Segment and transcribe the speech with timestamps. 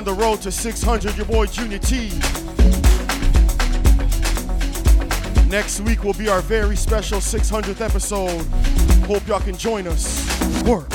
[0.00, 1.14] On the road to 600.
[1.14, 2.08] Your boy Junior T.
[5.46, 8.46] Next week will be our very special 600th episode.
[9.06, 10.26] Hope y'all can join us.
[10.62, 10.90] Work.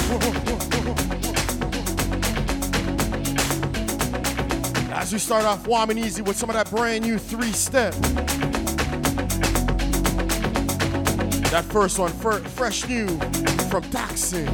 [4.90, 7.94] As we start off warm and easy with some of that brand new three step.
[11.52, 13.06] That first one, fresh new
[13.70, 14.50] from Thakzin.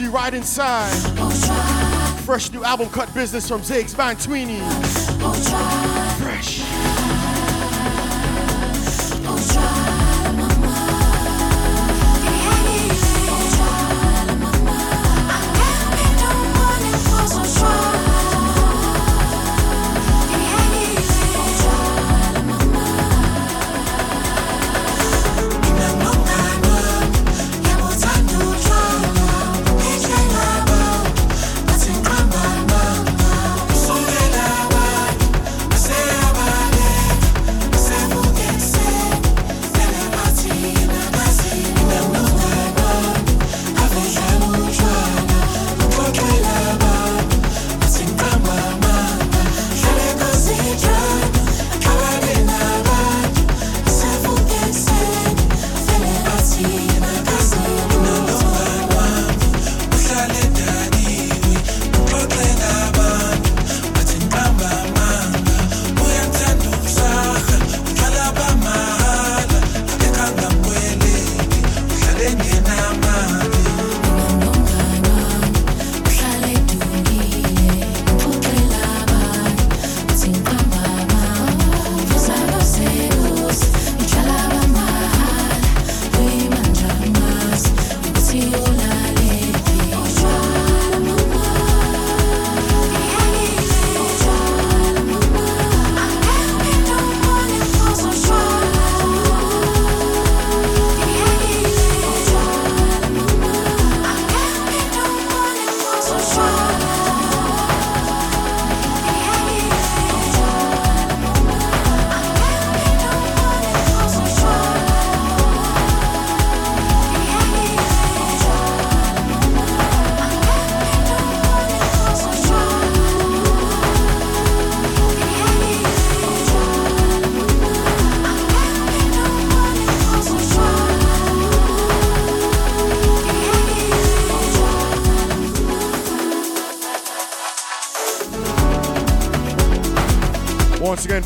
[0.00, 0.88] We ride inside,
[2.24, 4.58] fresh new album cut business from Zakes Bantwini.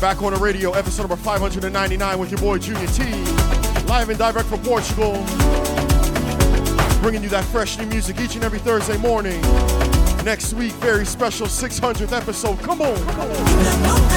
[0.01, 3.03] Back on the radio, episode number 599 with your boy Junior T.
[3.87, 5.13] Live and direct from Portugal.
[7.01, 9.41] Bringing you that fresh new music each and every Thursday morning.
[10.23, 12.59] Next week, very special 600th episode.
[12.59, 12.97] Come on.
[12.97, 14.14] Come on.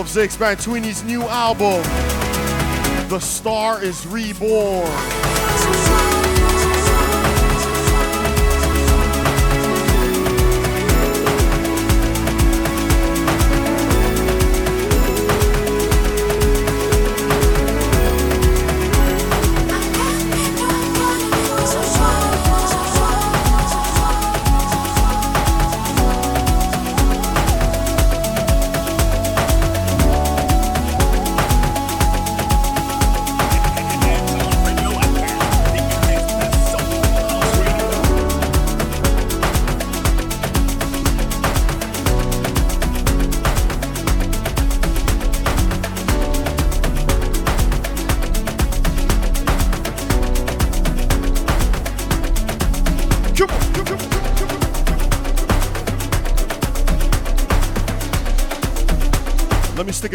[0.00, 1.82] Of Zakes Bantwini's new album,
[3.10, 6.19] The Star is Reborn.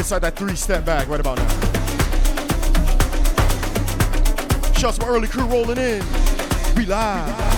[0.06, 1.50] Inside that three step back right about now.
[4.74, 6.04] Shouts my early crew rolling in.
[6.76, 7.55] We live.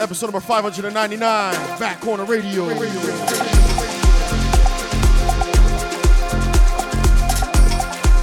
[0.00, 2.64] Episode number 599, Back Corner Radio.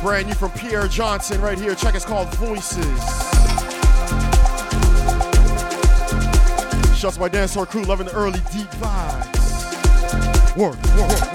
[0.01, 1.75] Brand new from Pierre Johnson right here.
[1.75, 2.85] Check it's called Voices.
[6.97, 10.57] Shouts to my dancehall crew loving the early deep vibes.
[10.57, 11.32] Work, work, work.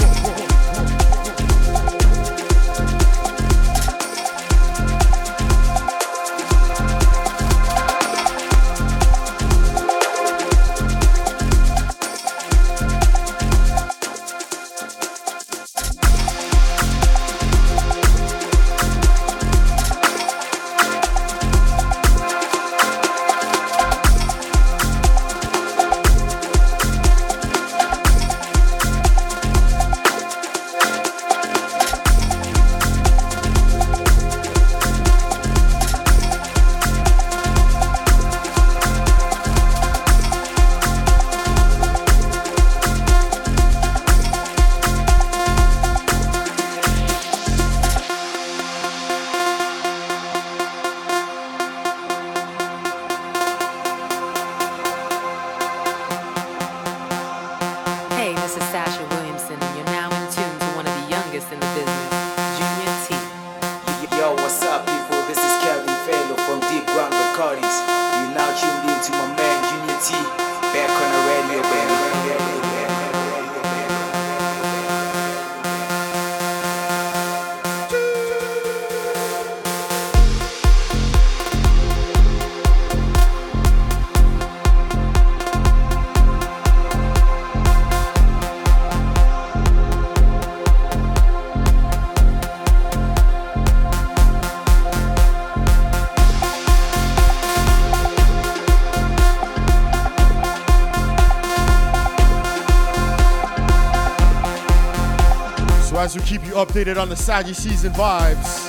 [106.09, 108.67] As we keep you updated on the Saggy season vibes.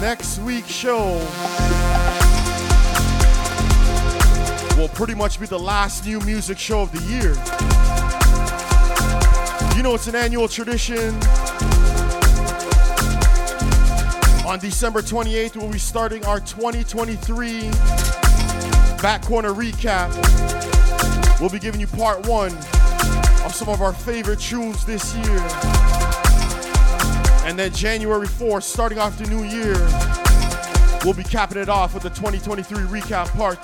[0.00, 1.18] Next week's show
[4.78, 7.34] will pretty much be the last new music show of the year.
[9.76, 11.12] You know, it's an annual tradition.
[14.46, 17.68] On December 28th, we'll be starting our 2023
[19.02, 20.08] Back Corner Recap.
[21.38, 22.56] We'll be giving you part one
[23.44, 25.87] of some of our favorite tunes this year.
[27.48, 29.72] And then January 4th, starting off the new year,
[31.02, 33.62] we'll be capping it off with the 2023 Recap Part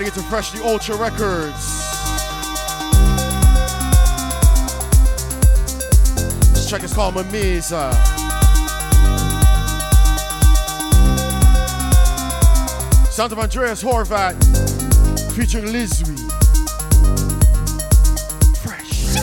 [0.00, 0.10] 2.
[0.22, 1.54] Freshly Ultra Records.
[6.52, 7.92] This track is called Memeza.
[13.08, 14.34] Sound of Andreas Horvat
[15.32, 16.18] featuring Lizwi.
[18.64, 19.14] Fresh.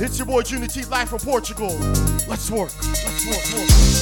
[0.00, 1.76] It's your boy Junior live from Portugal.
[2.26, 2.72] Let's work.
[2.82, 3.60] Let's work.
[3.60, 4.01] work.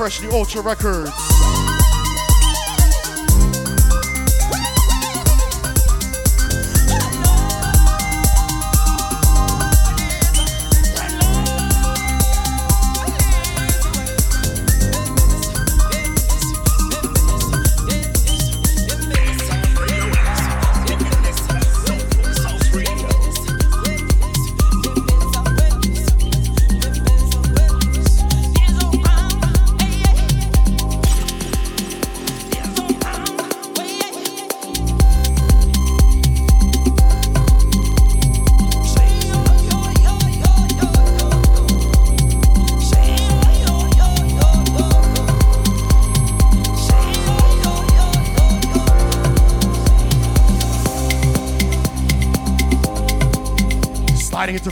[0.00, 1.49] One, freshly Ultra Records.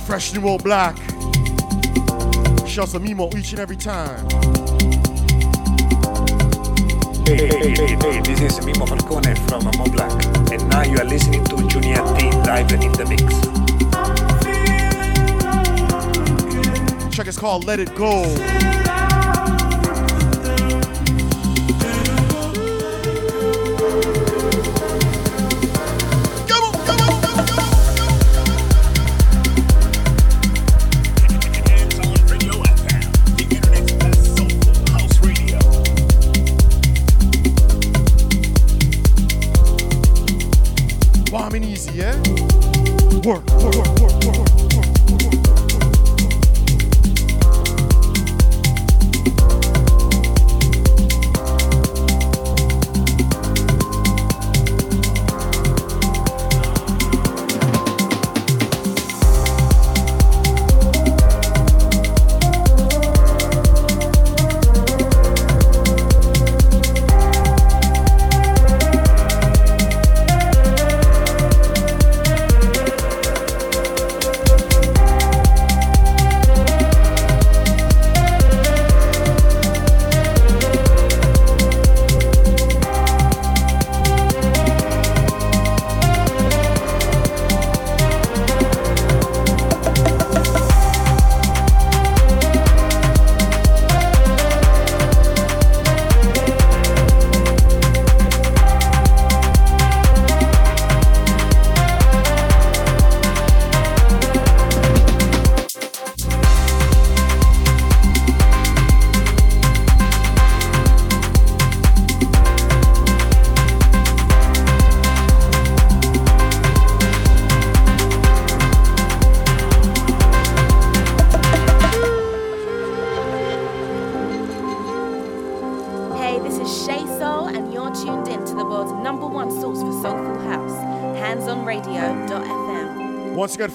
[0.09, 0.97] Fresh New Mo Black.
[2.67, 4.27] Shouts to Mimo each and every time.
[7.27, 10.11] Hey, hey, hey, hey, this is Mimo Falcone from Mo Black,
[10.51, 13.23] and now you are listening to Junior T live in the mix.
[17.15, 18.25] Track is called Let It Go.
[41.79, 42.17] easy, yeah?
[43.25, 44.48] Work, work, work, work, work.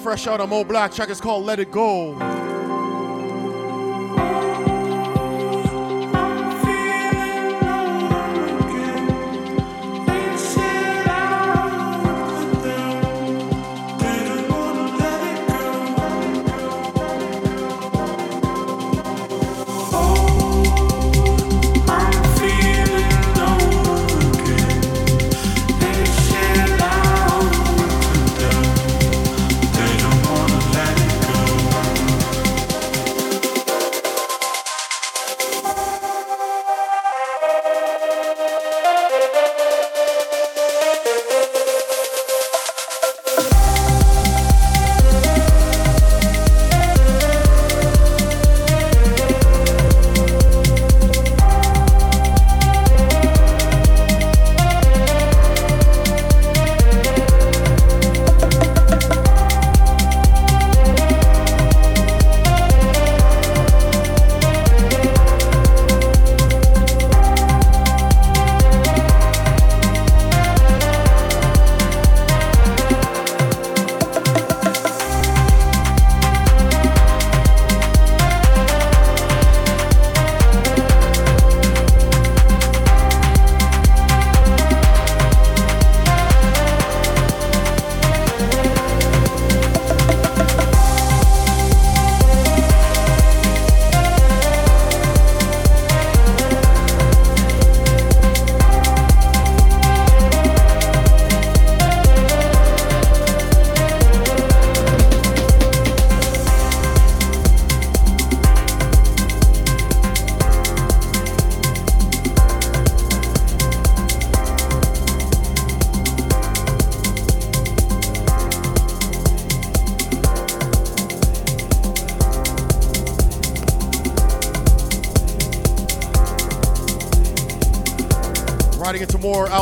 [0.04, 0.92] Fresh out of Mo Black.
[0.92, 2.33] Track is called Let It Go.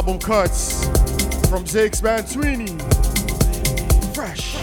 [0.03, 0.85] Album cuts
[1.49, 2.67] from Zakes Bantwini.
[4.13, 4.55] Fresh.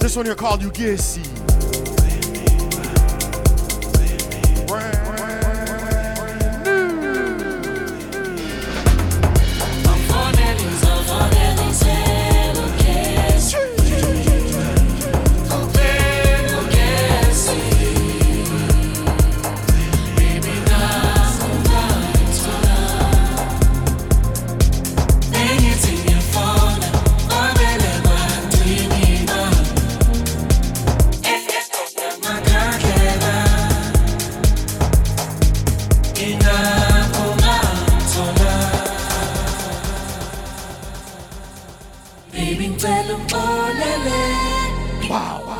[0.00, 0.72] This one here called You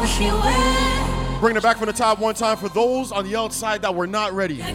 [0.03, 1.41] Ugesi.
[1.41, 4.07] Bringing it back from the top one time for those on the outside that were
[4.07, 4.63] not ready.
[4.63, 4.73] I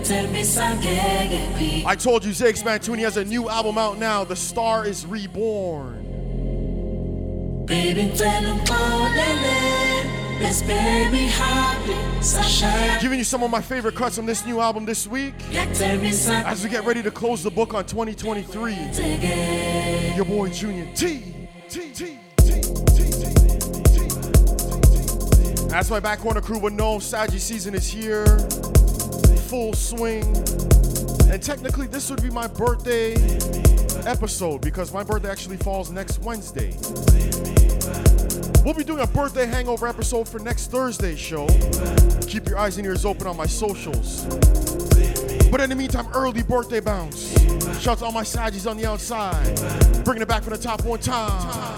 [1.95, 4.25] told you Zakes Bantwini has a new album out now.
[4.25, 6.03] The Star is Reborn.
[13.01, 16.69] Giving you some of my favorite cuts from this new album this week as we
[16.69, 18.75] get ready to close the book on 2023.
[20.15, 21.33] Your boy Junior T.
[21.69, 21.91] T.
[21.91, 22.17] T.
[25.97, 28.25] My back corner crew would know, Saggy season is here,
[29.47, 30.23] full swing.
[31.31, 33.13] And technically, this would be my birthday
[34.05, 36.77] episode because my birthday actually falls next Wednesday.
[38.63, 41.47] We'll be doing a birthday hangover episode for next Thursday's show.
[42.27, 44.25] Keep your eyes and ears open on my socials.
[45.51, 47.31] But in the meantime, early birthday bounce.
[47.81, 49.55] Shout out to all my Saggies on the outside.
[50.03, 51.77] Bringing it back from the top one time.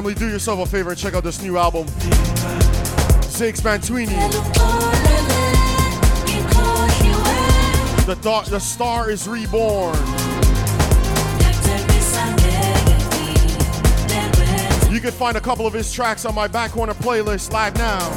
[0.00, 1.86] Family, do yourself a favor and check out this new album.
[3.26, 4.16] Zakes Bantwini.
[8.06, 9.94] The, th- the star is reborn.
[14.90, 18.08] You can find a couple of his tracks on my back corner playlist live now.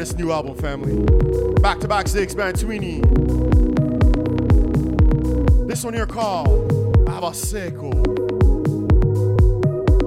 [0.00, 0.96] This new album, family.
[1.60, 3.02] Back to back Zakes Bantwini.
[5.68, 6.72] This one here called
[7.04, 7.92] Abasekho.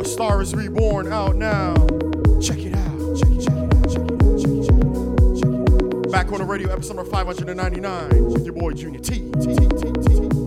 [0.01, 1.75] A Star is Reborn out now.
[2.41, 3.17] Check it out.
[3.19, 3.87] Check it, check it out.
[3.87, 4.39] Check it out.
[4.41, 5.13] Check it, check it out.
[5.37, 6.11] Check it out.
[6.11, 9.29] Back on the radio, episode number 599 with your boy Junior T.
[9.33, 10.42] T, T, T, T.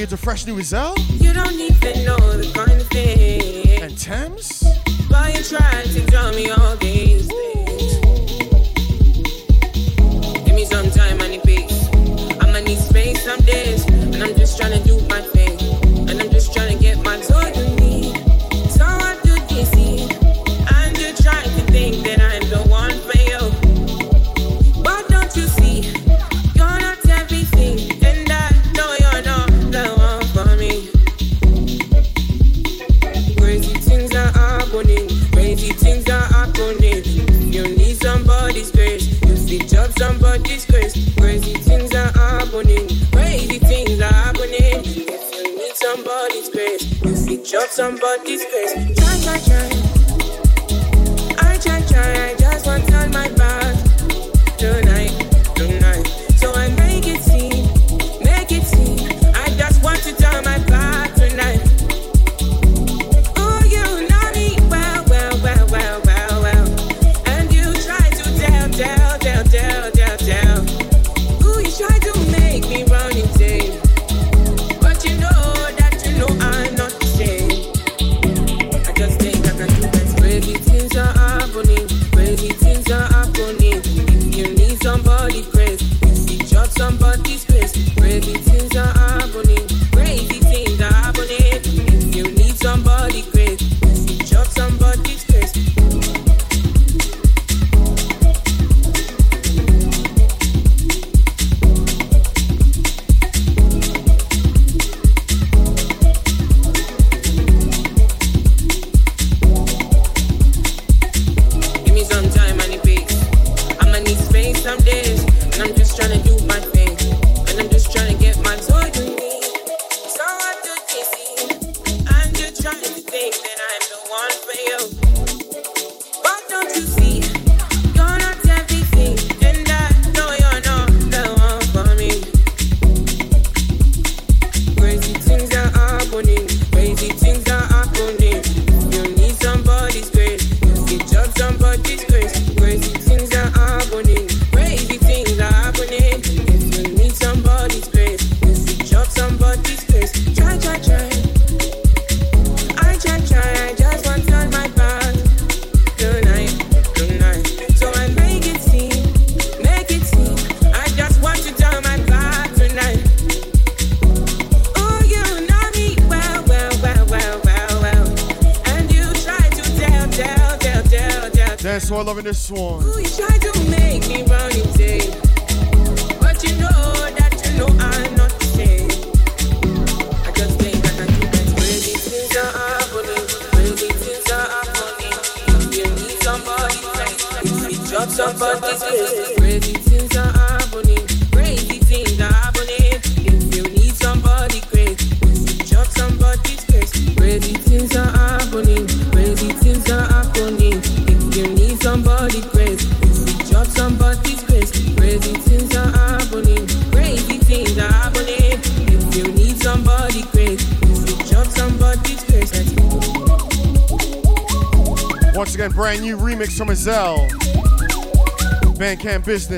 [0.00, 0.94] It's a fresh new Zell?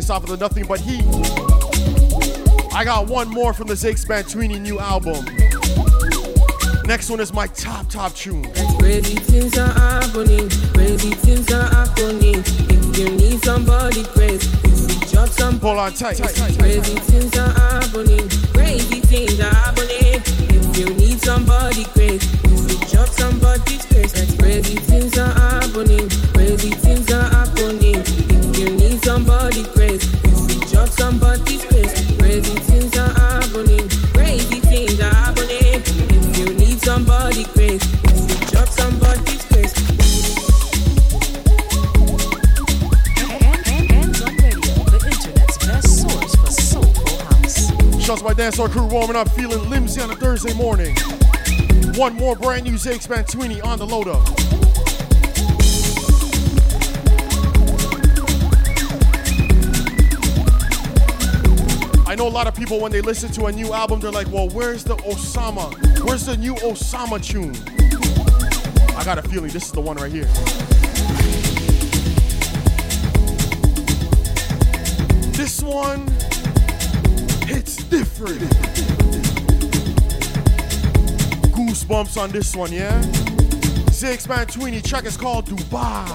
[0.00, 1.04] Business off of the Nothing But Heat.
[2.72, 5.22] I got one more from the Zakes Bantwini new album.
[6.86, 8.50] Next one is my top, top tune.
[8.78, 10.48] Crazy things are happening.
[10.72, 12.36] Crazy things are happening.
[12.36, 14.38] If you need somebody you
[15.12, 16.16] drop some Hold on tight.
[16.16, 18.26] Crazy things are happening.
[18.54, 20.22] Crazy things are happening.
[20.48, 21.84] If you need somebody
[48.50, 48.56] house.
[48.56, 50.96] Shouts my dance floor crew warming up, feeling limsy on a Thursday morning.
[51.96, 54.26] One more brand new Zakes Bantwini on the load up.
[62.06, 64.30] I know a lot of people when they listen to a new album, they're like,
[64.32, 65.72] well, where's the Osama?
[66.04, 67.54] Where's the new Osama tune?
[68.96, 70.28] I got a feeling this is the one right here.
[82.00, 83.02] Goosebumps on this one, yeah?
[83.90, 86.08] Zakes Bantwini track is called Dubai.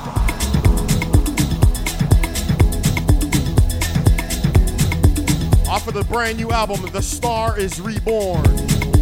[5.68, 8.95] Off of the brand new album, The Star is Reborn.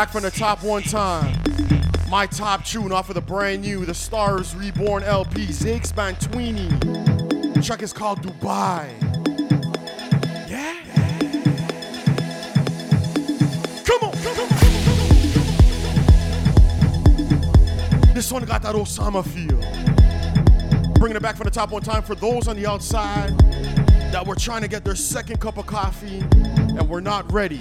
[0.00, 1.38] Back from the top one time.
[2.08, 6.70] My top tune off of the brand new The Stars Reborn LP, Zakes Bantwini.
[7.52, 8.88] The track is called Dubai.
[10.48, 10.72] Yeah?
[13.84, 14.12] Come on.
[18.14, 19.60] This one got that Osama feel.
[20.94, 23.38] Bringing it back from the top one time for those on the outside
[24.12, 27.60] that were trying to get their second cup of coffee and were not ready.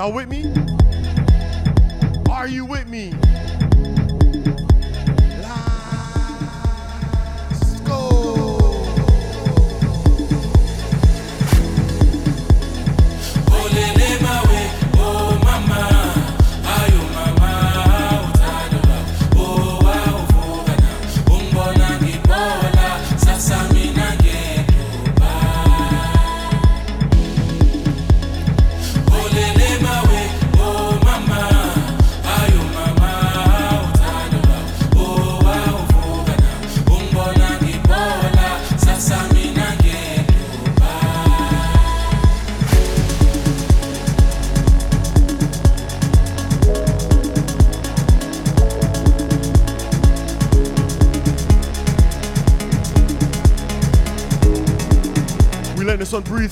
[0.00, 0.50] Y'all with me?
[2.30, 3.12] Are you with me?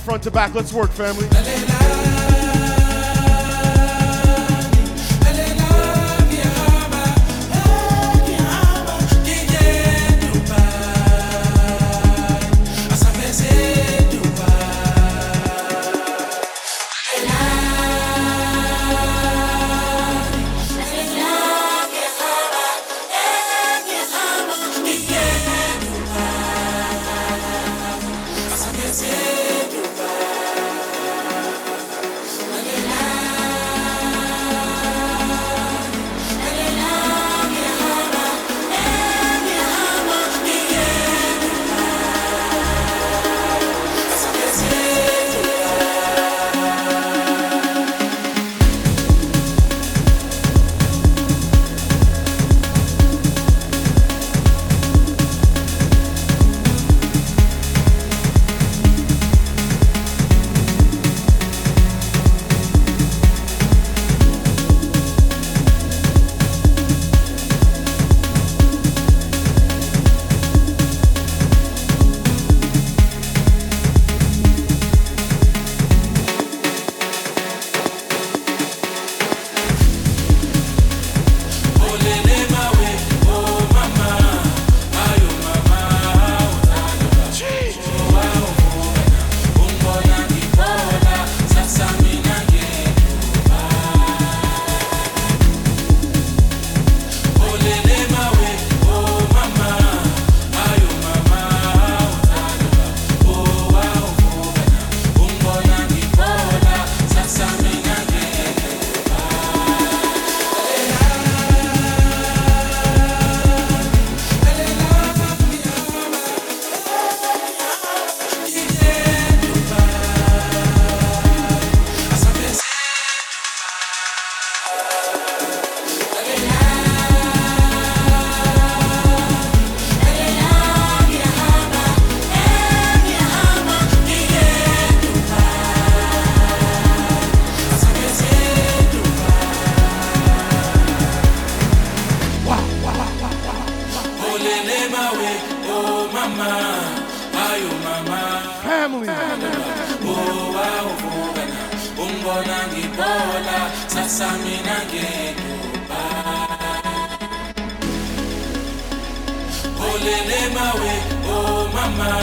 [0.08, 0.54] Front to back.
[0.54, 1.67] Let's work, family.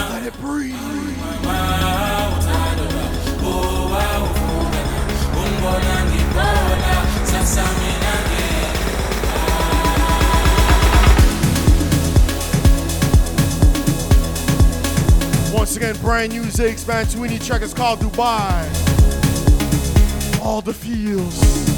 [0.10, 0.74] Let it breathe.
[15.54, 18.66] Once again, brand new Zakes Bantwini track is called Dubai.
[20.44, 21.75] All the feels.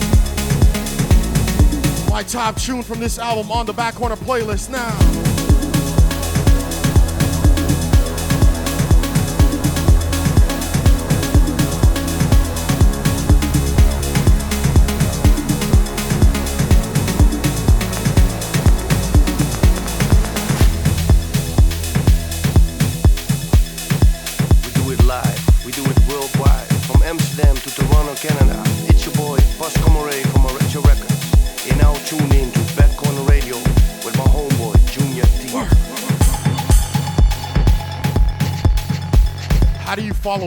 [2.18, 5.17] My top tune from this album on the back corner playlist now.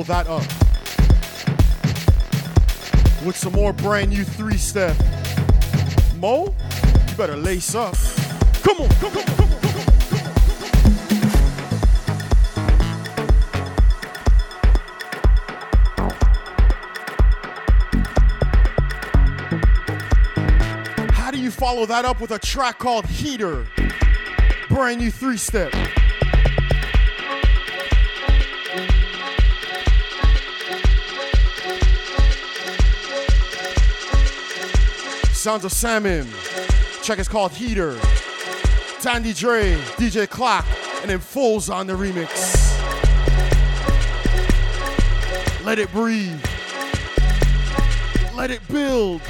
[0.04, 0.42] Follow that up?
[3.24, 4.96] With some more brand new three step.
[6.16, 6.54] Mo,
[7.08, 7.94] you better lace up.
[8.62, 9.50] Come on, come come
[21.32, 23.66] you follow that up with a track called Heater?
[24.68, 25.72] Brand new three step.
[35.40, 36.30] Sounds of Samim.
[37.02, 37.94] Track is called Heater.
[39.00, 40.66] Thandi Draai, DJ Clock,
[41.00, 42.28] and then Foles on the remix.
[45.64, 46.44] Let it breathe.
[48.34, 49.22] Let it build.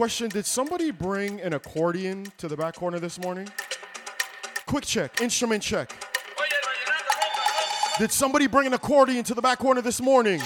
[0.00, 3.46] Question: Did somebody bring an accordion to the back corner this morning?
[4.64, 5.92] Quick check, instrument check.
[7.98, 10.40] Did somebody bring an accordion to the back corner this morning?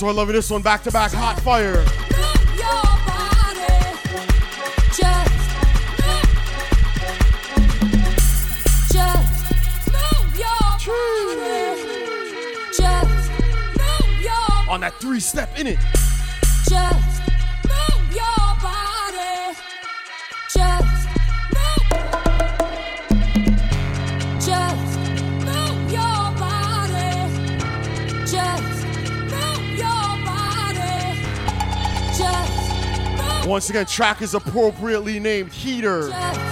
[0.00, 1.76] So I love this one back to back hot fire.
[14.70, 15.99] On that three step in it.
[33.60, 36.08] Once again, track is appropriately named Heater.
[36.08, 36.48] Just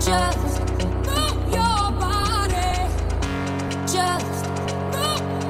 [0.00, 0.60] Just
[1.04, 2.88] move your body.
[3.86, 4.46] Just
[4.94, 5.42] move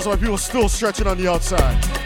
[0.00, 1.99] Shows why people still stretching on the outside.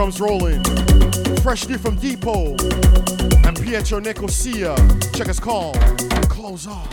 [0.00, 0.64] Drums rolling.
[1.42, 2.58] Fresh new from Deepo
[3.46, 4.74] and Pietro Nicosia.
[5.12, 5.74] Check us call.
[6.30, 6.88] Clothes Off.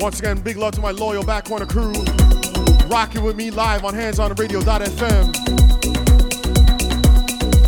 [0.00, 1.92] Once again, big love to my loyal back corner crew.
[2.88, 5.30] Rocking with me live on hands on handsonradio.fm.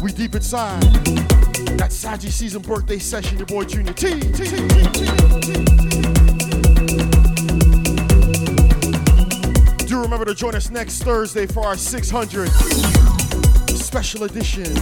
[0.02, 1.45] We deep inside.
[1.76, 4.18] That Saji season birthday session, your boy Junior T.
[4.18, 5.06] T, T, T.
[9.86, 12.48] Do remember to join us next Thursday for our 600
[13.76, 14.72] special edition.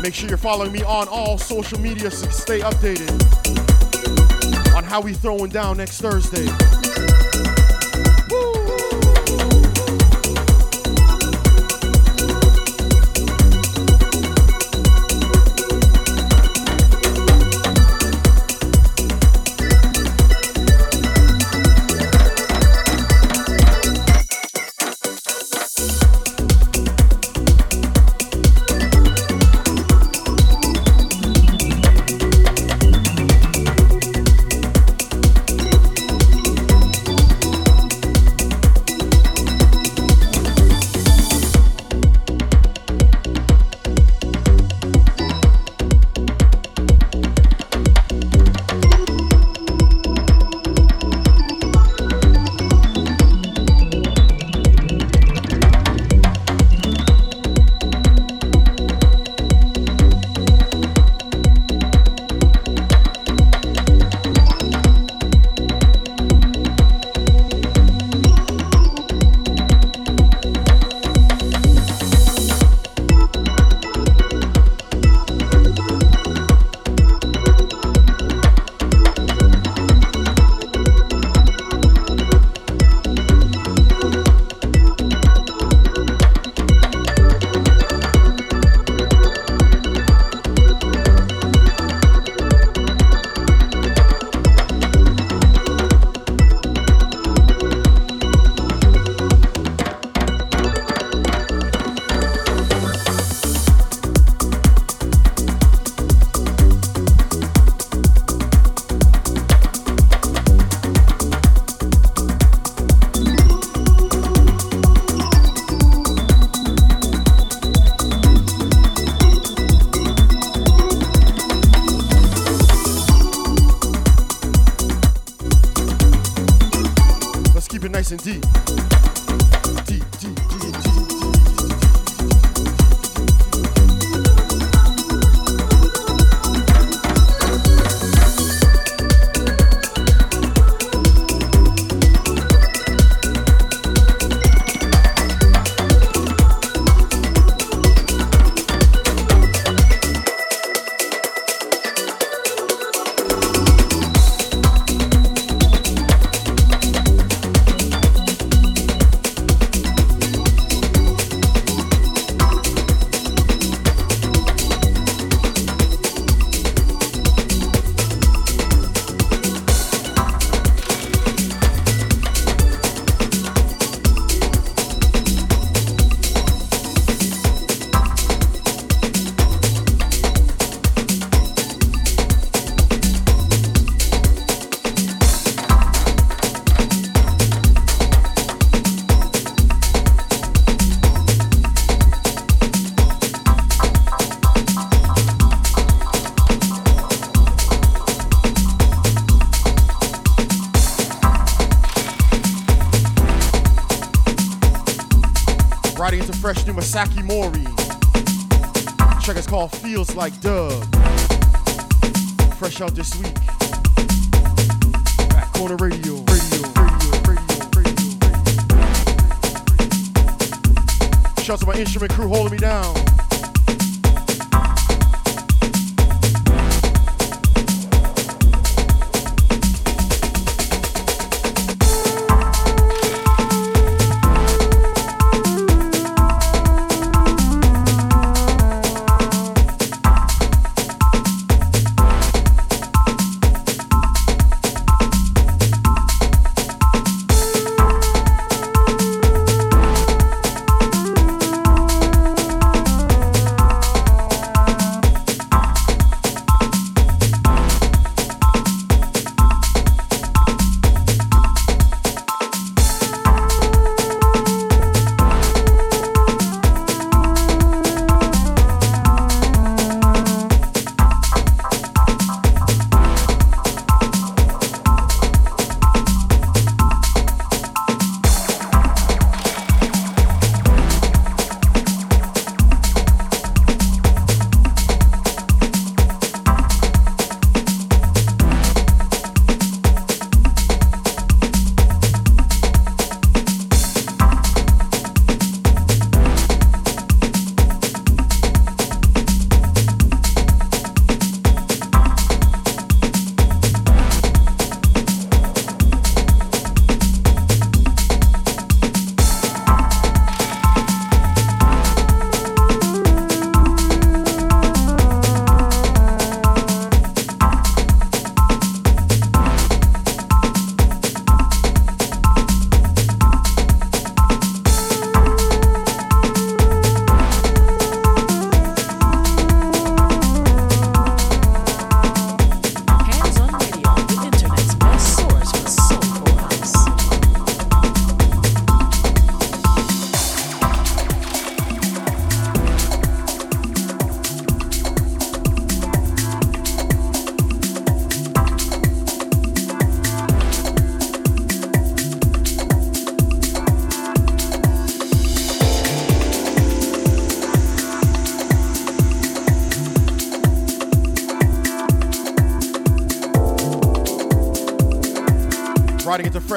[0.00, 3.12] Make sure you're following me on all social media to stay updated
[4.74, 6.46] on how we throwing down next Thursday.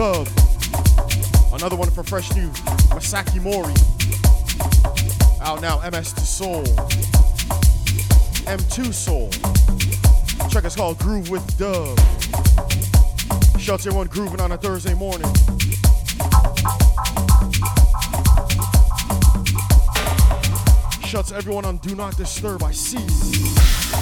[0.00, 0.26] Dub.
[1.52, 2.48] Another one for fresh new
[2.96, 3.74] Masaki Morii.
[5.42, 6.64] Out now, MS to Soul.
[8.46, 9.28] M2 Soul.
[10.48, 11.98] Track is called Groove with Dub.
[13.60, 15.30] Shouts everyone grooving on a Thursday morning.
[21.04, 22.62] Shouts everyone on Do Not Disturb.
[22.62, 23.99] I see.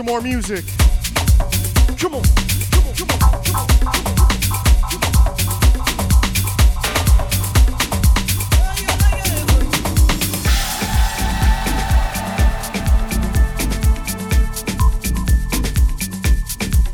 [0.00, 0.64] Some more music.
[1.98, 2.22] Come on.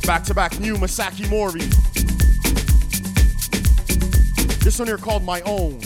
[0.05, 1.61] Back to back new Masaki Morii.
[4.65, 5.79] This one here called My Own.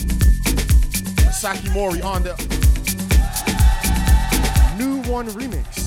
[1.27, 2.33] Masaki Morii on the
[4.79, 5.80] Nu One remix.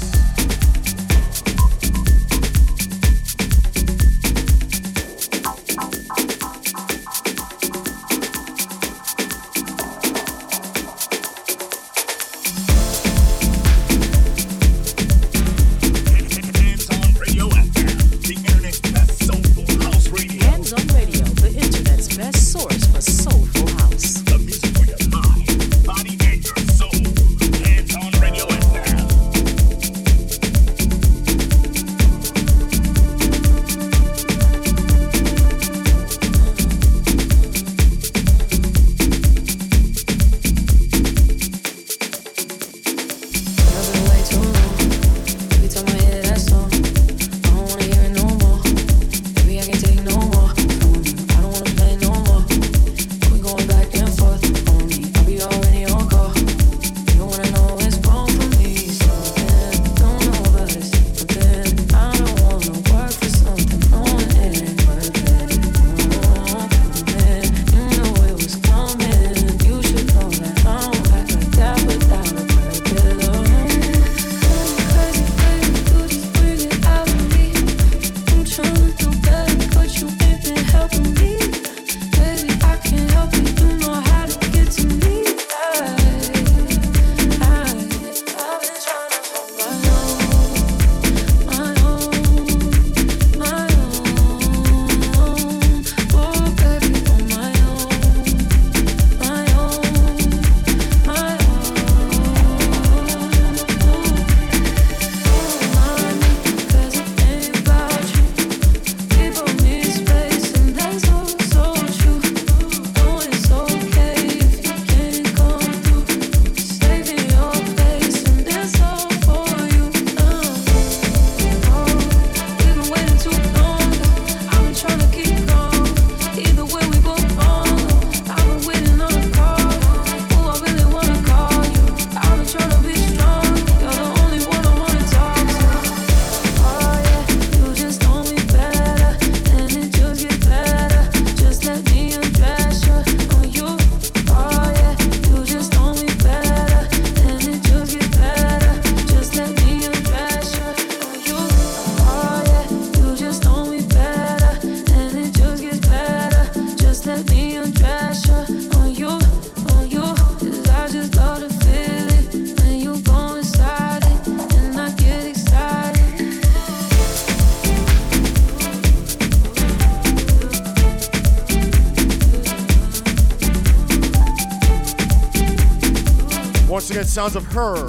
[177.15, 177.87] Sounds of her.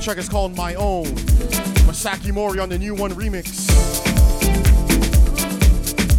[0.00, 1.04] Track is called My Own.
[1.86, 3.70] Masaki Morii on the Nu One remix.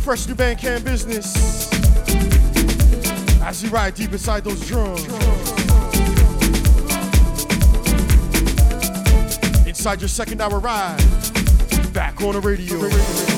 [0.02, 1.36] Fresh new band can business.
[3.44, 5.06] As you ride deep inside those drums.
[9.68, 11.04] Inside your second hour ride.
[11.92, 13.31] Back on the radio.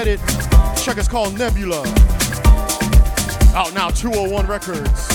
[0.00, 0.20] Edit.
[0.82, 1.82] Track is called Nebula.
[3.54, 5.09] Out now, 201 Records.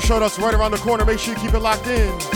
[0.00, 1.04] Showed us right around the corner.
[1.04, 2.33] Make sure you keep it locked in.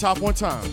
[0.00, 0.64] top one time.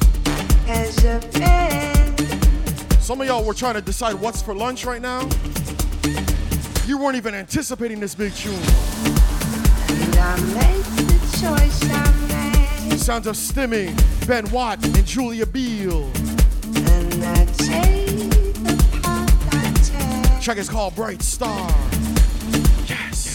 [3.02, 5.28] Some of y'all were trying to decide what's for lunch right now.
[6.86, 8.54] You weren't even anticipating this big tune.
[12.90, 13.94] The sounds of Stimming,
[14.28, 16.10] Ben Watt, and Julia Biel.
[16.66, 17.12] And
[20.42, 21.70] Track is called Bright Star.
[22.86, 23.28] Yes.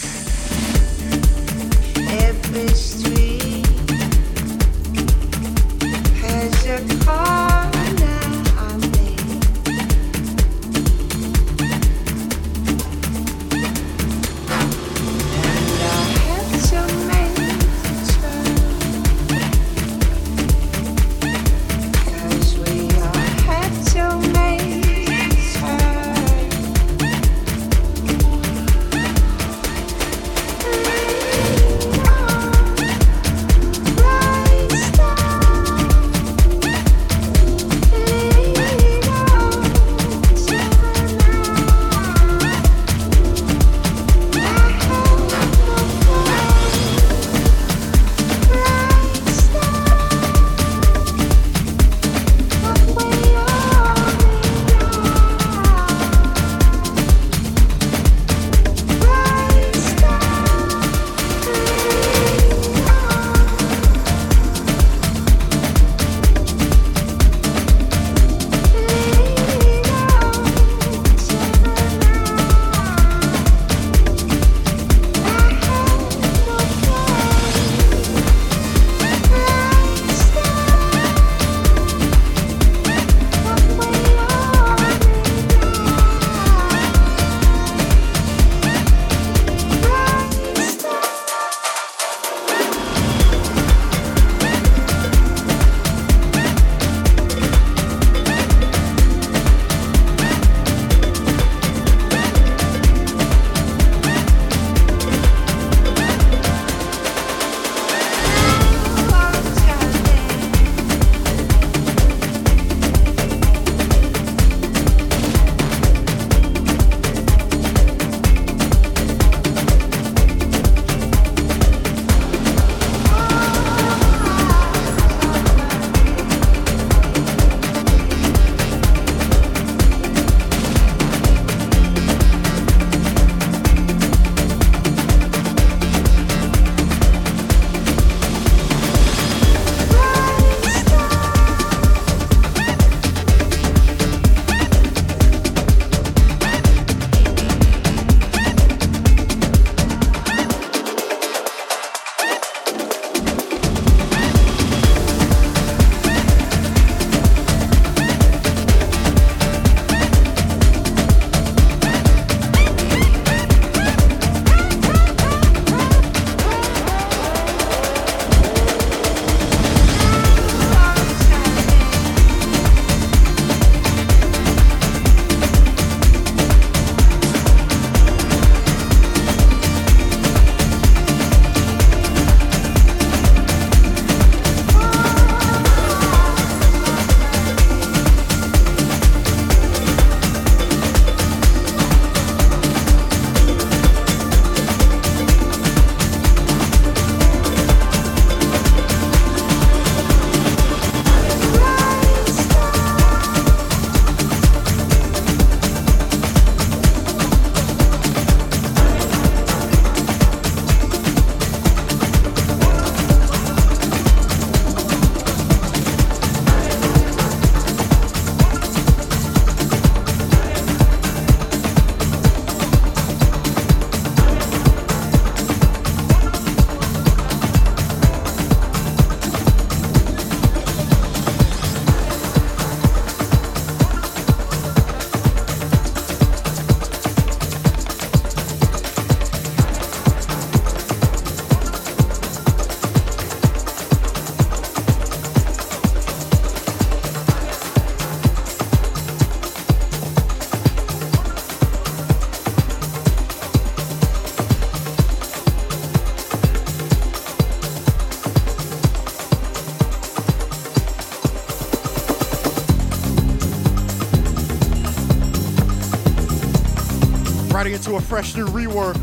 [267.85, 268.95] Into a fresh new rework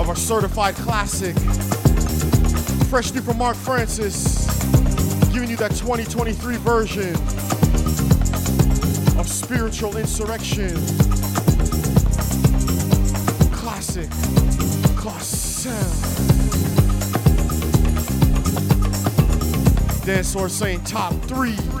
[0.00, 1.36] of our certified classic.
[2.88, 4.46] Fresh new from Mark Francis,
[5.34, 7.14] giving you that 2023 version
[9.20, 10.74] of Spiritual Insurrection.
[13.52, 14.08] Classic.
[14.96, 15.72] Classic.
[20.06, 21.73] Dance floor saying top three.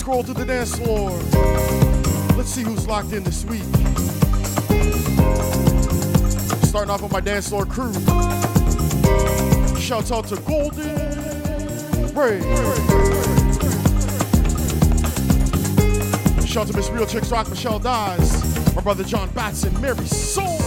[0.00, 1.10] Scroll through the dance floor,
[2.34, 3.60] let's see who's locked in this week.
[6.64, 7.92] Starting off with my dance floor crew.
[9.78, 10.96] Shouts out to Golden
[12.14, 12.40] Ray.
[16.46, 20.58] Shout out to Miss Real Chicks Rock, Michelle Dawes, my brother John Batson, Mary Soul.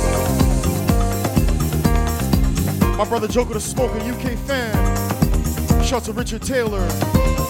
[2.96, 5.84] My brother Joker the Smoker, UK fan.
[5.84, 7.43] Shout out to Richard Taylor.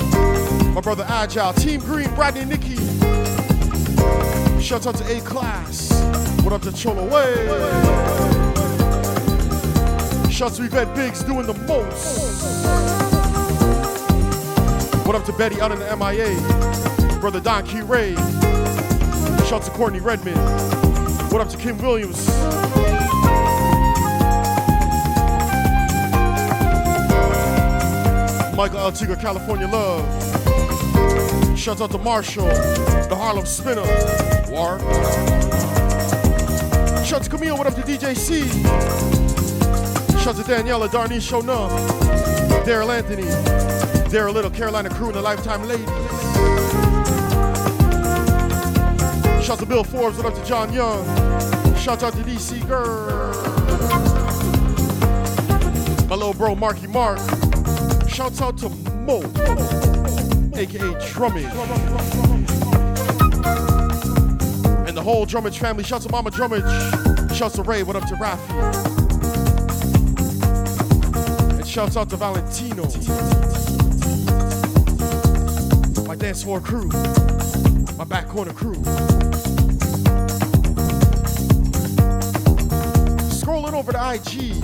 [0.74, 2.78] My brother Agile, Team Green, Bradley Nikki.
[4.60, 5.92] Shout out to A Class.
[6.42, 7.46] What up to Cholo Way?
[10.32, 12.66] Shout out to Yvette Biggs doing the most.
[15.06, 17.20] What up to Betty out in the MIA?
[17.20, 18.16] Brother Don Q Ray.
[19.46, 20.40] Shout out to Courtney Redmond.
[21.32, 22.28] What up to Kim Williams?
[28.56, 30.43] Michael Altiga, California Love.
[31.64, 33.84] Shout out to Marshall, the Harlem Spinner.
[34.52, 34.80] War.
[37.06, 38.50] Shout out to Camille, what up to DJ C?
[40.20, 41.70] Shout out to Daniela, Darnice Shona,
[42.66, 43.24] Daryl Anthony,
[44.12, 45.88] Daryl Little, Carolina Crew, and the Lifetime Ladies.
[49.42, 51.06] Shout out to Bill Forbes, what up to John Young?
[51.78, 53.32] Shout out to DC Girl.
[56.10, 57.20] My little bro, Marky Mark.
[58.10, 59.22] Shouts out to Mo,
[60.56, 61.50] aka Drummage.
[64.88, 65.84] And the whole Drummage family.
[65.84, 67.36] Shouts to Mama Drummage.
[67.36, 67.84] Shouts to Ray.
[67.84, 68.54] What up to Rafi?
[71.58, 72.84] And shouts out to Valentino.
[76.06, 76.90] My dance floor crew.
[77.98, 78.76] My back corner crew.
[83.34, 84.62] Scrolling over to IG.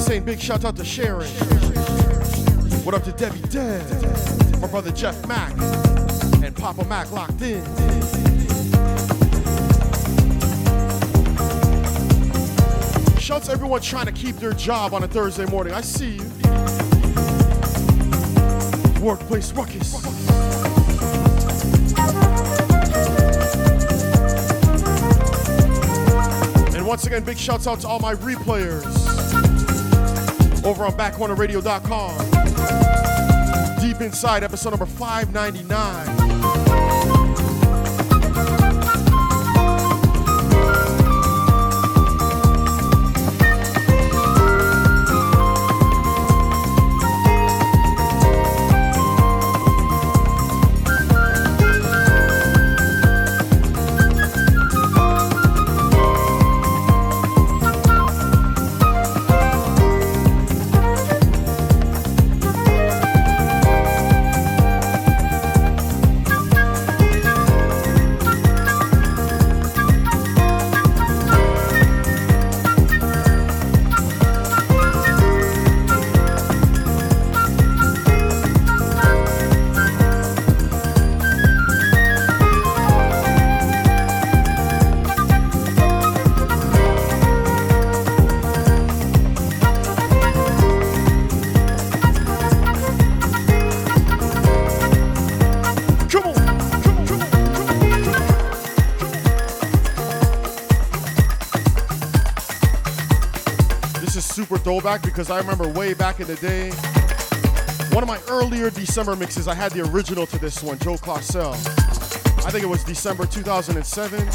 [0.00, 1.69] Saying big shout out to Sharon.
[2.82, 3.84] What up to Debbie Dead?
[4.60, 5.52] My brother Jeff Mack.
[6.42, 7.62] And Papa Mac locked in.
[13.18, 15.74] Shouts to everyone trying to keep their job on a Thursday morning.
[15.74, 16.30] I see you.
[19.00, 19.94] Workplace ruckus.
[26.74, 28.84] And once again, big shouts out to all my replayers
[30.64, 32.49] over on backcornerradio.com.
[33.80, 36.09] Deep inside, episode number 599.
[104.80, 106.70] Super because I remember way back in the day,
[107.94, 111.52] one of my earlier December mixes, I had the original to this one, Joe Claussell.
[112.46, 114.26] I think it was December 2007,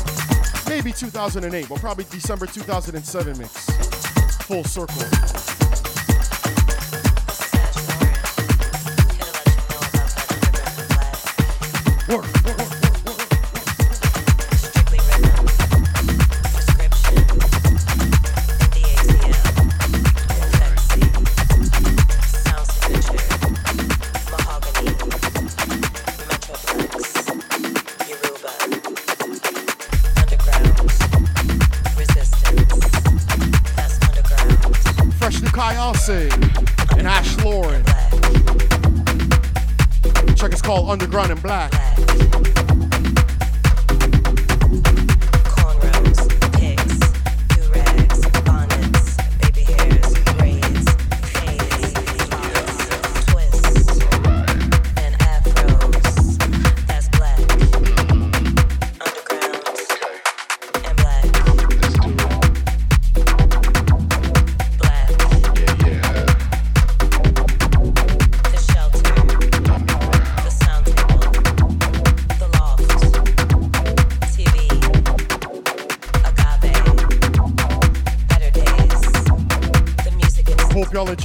[0.70, 3.66] maybe 2008, but probably December 2007 mix.
[4.46, 5.35] Full circle.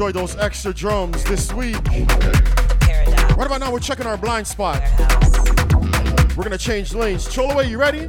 [0.00, 1.76] Hope those extra drums this week.
[1.86, 4.82] Right about now, we're checking our blind spot.
[6.34, 7.28] We're gonna change lanes.
[7.28, 8.06] Cholaway, you ready?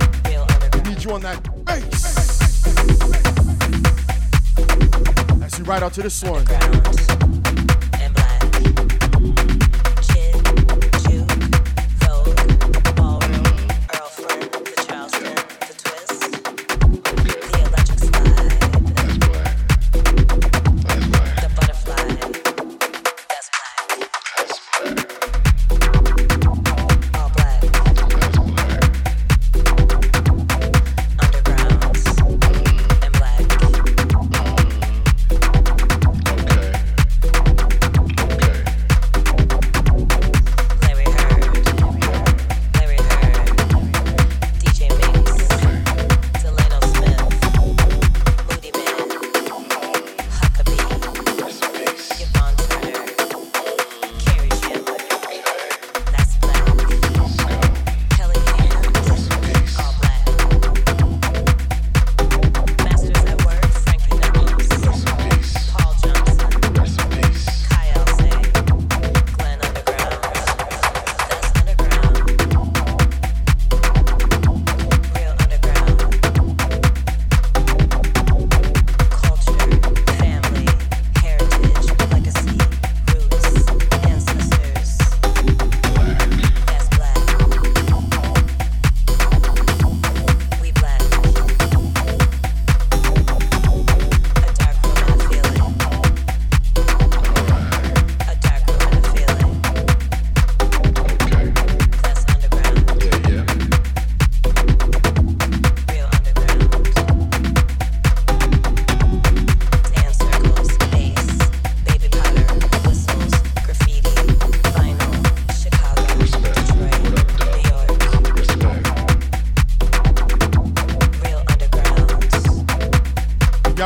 [0.89, 2.65] Need you on that bass.
[5.43, 6.45] As we ride out to this one.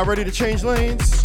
[0.06, 1.15] Ready to change lanes?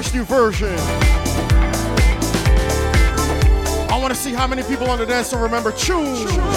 [0.00, 0.78] fresh new version.
[3.90, 6.47] I want to see how many people on the dance will remember "Choo."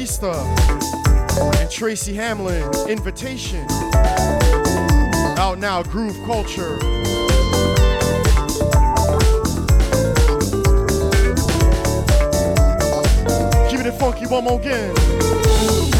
[0.00, 0.32] Batista
[1.60, 3.66] and Tracy Hamlin, Invitation.
[5.36, 6.78] Out now, Groove Culture.
[13.68, 15.99] Keeping it funky one more game.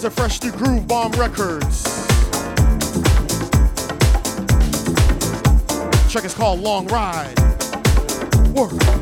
[0.00, 1.84] guys are fresh new Groove Bomb Records.
[6.10, 7.38] Check is called Long Ride.
[8.54, 8.99] Work.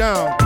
[0.00, 0.39] Down.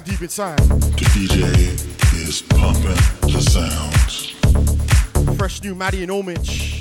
[0.00, 0.58] Back deep inside.
[0.60, 4.30] The DJ is pumping the sounds.
[5.36, 6.80] Fresh new Mattei and Omich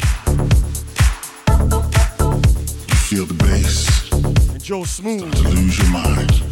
[2.88, 5.34] You feel the bass and Joe Smooth.
[5.34, 6.49] to lose your mind.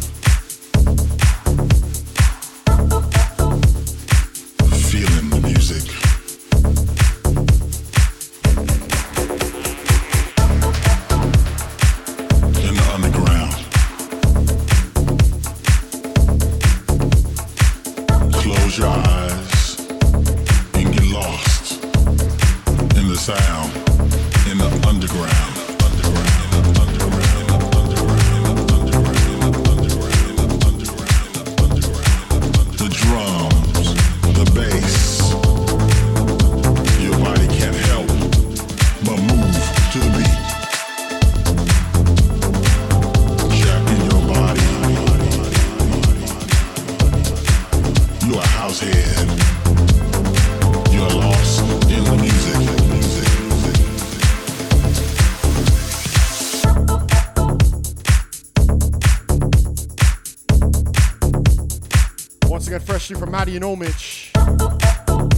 [63.16, 64.28] From Mattei and Omich.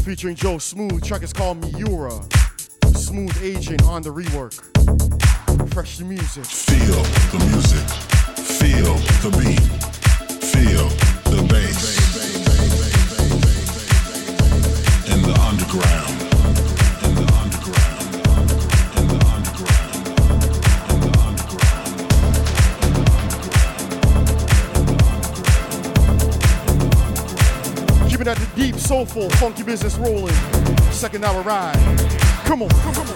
[0.04, 1.04] Featuring Joe Smooth.
[1.04, 2.10] Track is called Miura.
[2.94, 4.58] Smooth agent on the rework.
[5.72, 6.44] Fresh music.
[6.44, 7.88] Feel the music.
[8.58, 9.60] Feel the beat.
[10.42, 10.99] Feel
[29.06, 30.34] soulful, funky business rolling.
[30.90, 31.74] Second hour ride.
[32.44, 32.68] Come on.
[32.68, 33.06] Come on.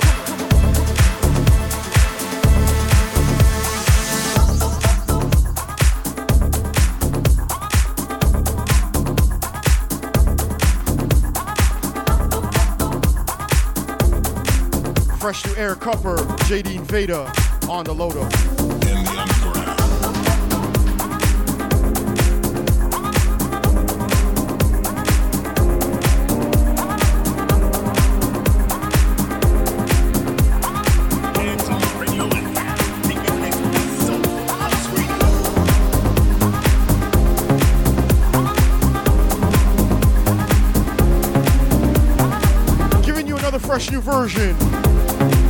[15.19, 16.16] Fresh new Eric Kupper,
[16.47, 17.31] Jaidene Veda
[17.69, 19.44] on the Lodo.
[44.05, 44.55] Version.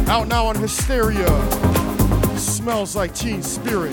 [0.08, 1.26] Out now on Hysteria.
[2.38, 3.92] Smells like Teen Spirit.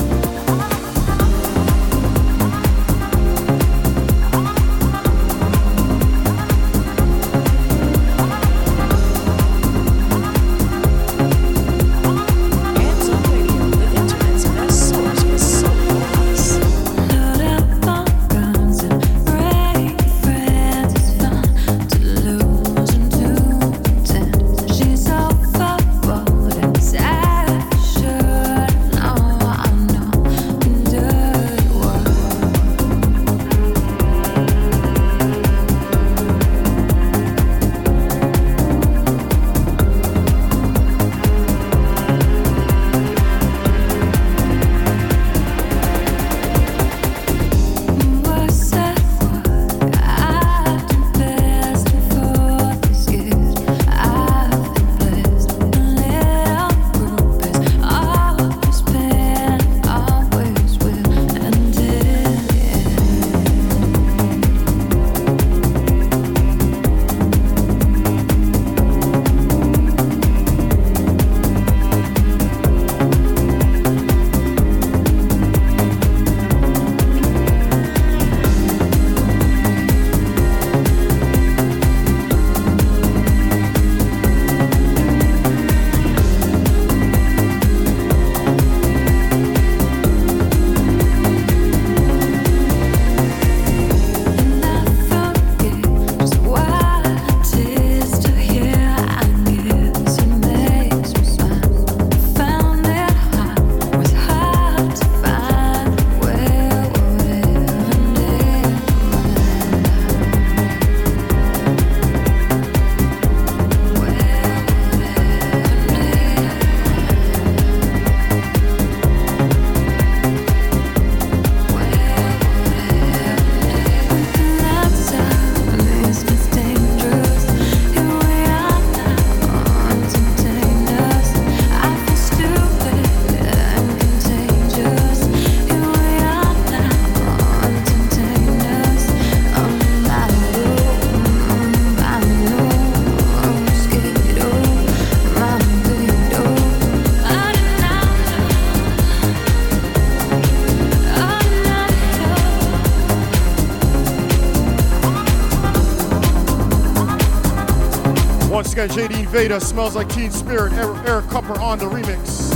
[158.82, 160.74] Again, Jaidene Veda smells like Teen Spirit.
[160.74, 162.51] Eric Kupper on the remix.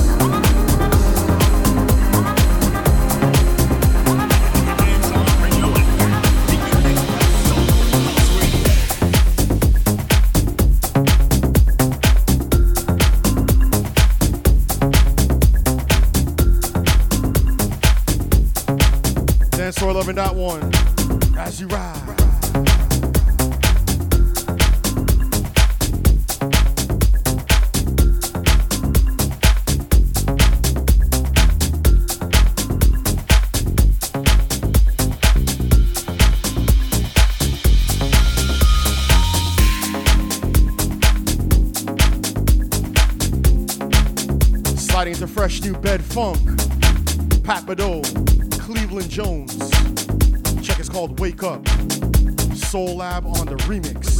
[46.15, 46.39] Funk.
[47.43, 48.01] Pat Bedeau,
[48.51, 49.53] Cleveland Jones.
[50.65, 51.67] Check is called Wake Up.
[52.55, 54.15] Soul Lab on the remix.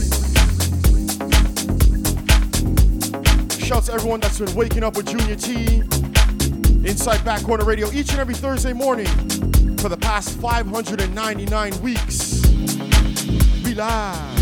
[3.66, 5.84] Shouts to everyone that's been waking up with Junior T
[6.86, 9.08] inside Back Corner Radio each and every Thursday morning
[9.78, 12.46] for the past 599 weeks.
[13.64, 14.35] We live.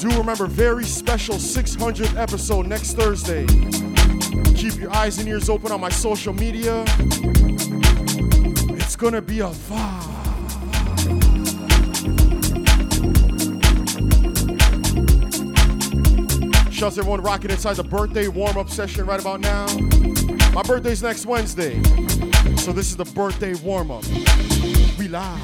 [0.00, 3.44] Do remember, very special 600th episode next Thursday.
[4.54, 6.84] Keep your eyes and ears open on my social media.
[8.78, 10.06] It's gonna be a vibe.
[16.72, 19.66] Shouts everyone rocking inside the birthday warm up session right about now.
[20.54, 21.74] My birthday's next Wednesday,
[22.56, 24.06] so this is the birthday warm up.
[24.98, 25.40] We live.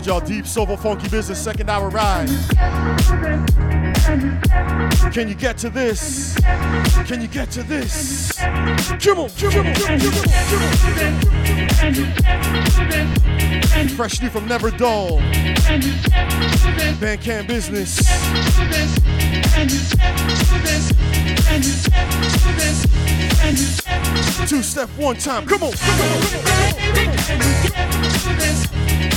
[0.00, 2.26] Told y'all deep, soulful, funky business, second hour ride.
[5.12, 6.34] Can you get to this?
[7.06, 8.32] Can you get to this?
[8.38, 10.24] Come on, come on, come on, come on,
[13.76, 13.88] come.
[13.88, 15.18] Fresh new from Never Dull.
[16.98, 17.96] Bandcamp Business.
[24.48, 25.44] Two step, one time.
[25.46, 27.12] Come on, come on, come on,
[27.68, 28.79] come on.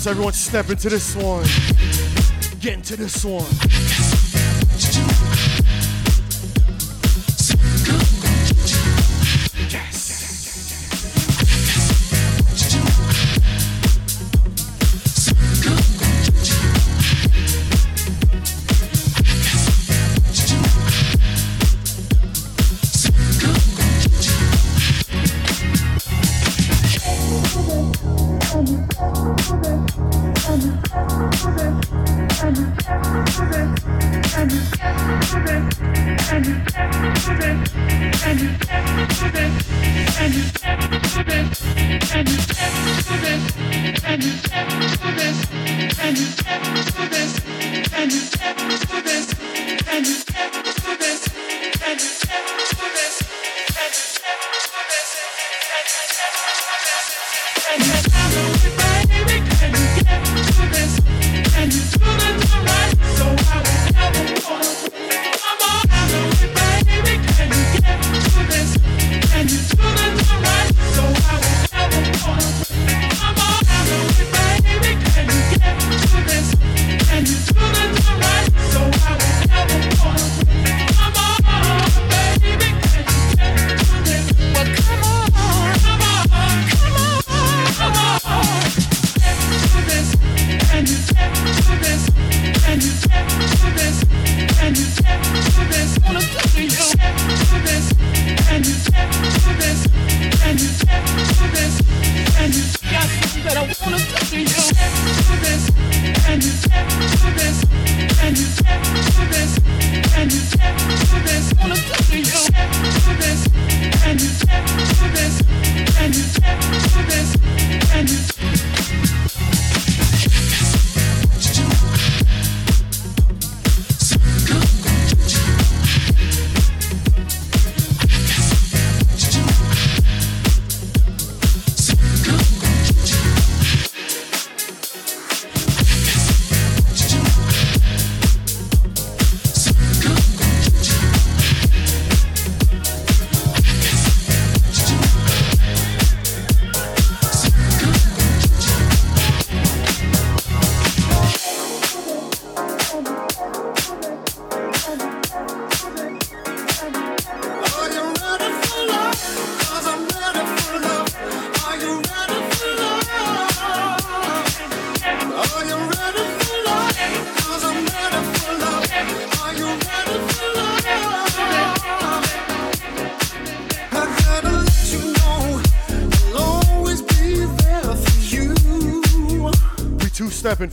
[0.00, 1.44] Shouts everyone step into this one.
[2.58, 4.09] Get into this one.
[31.60, 31.66] We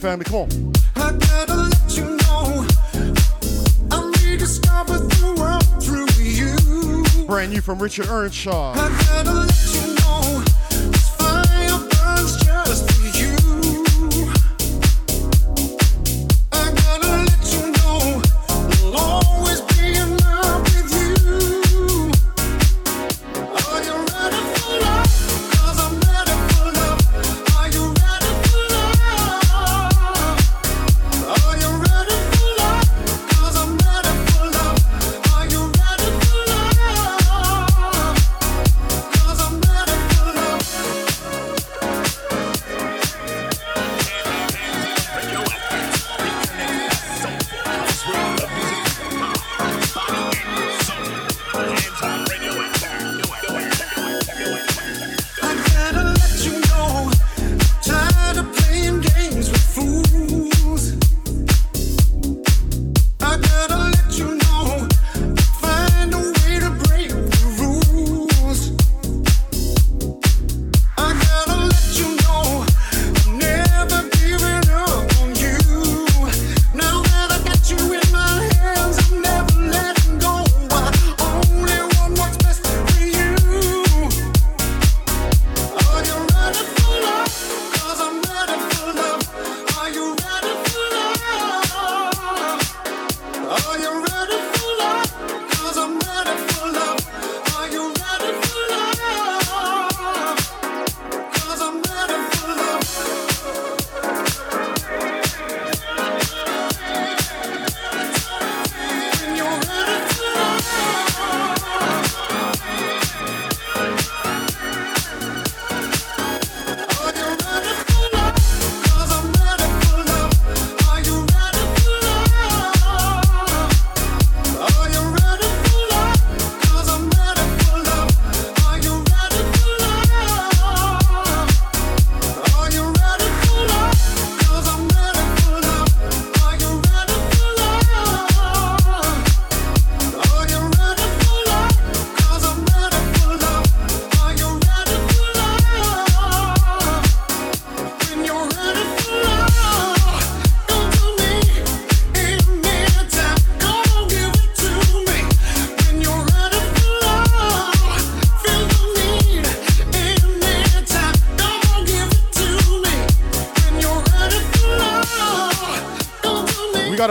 [0.08, 0.24] family.
[0.24, 0.74] Come on.
[0.96, 2.66] I gotta let you know
[3.92, 7.26] I rediscovered the world through you.
[7.28, 8.72] Brand new from Richard Earnshaw.
[8.74, 8.87] I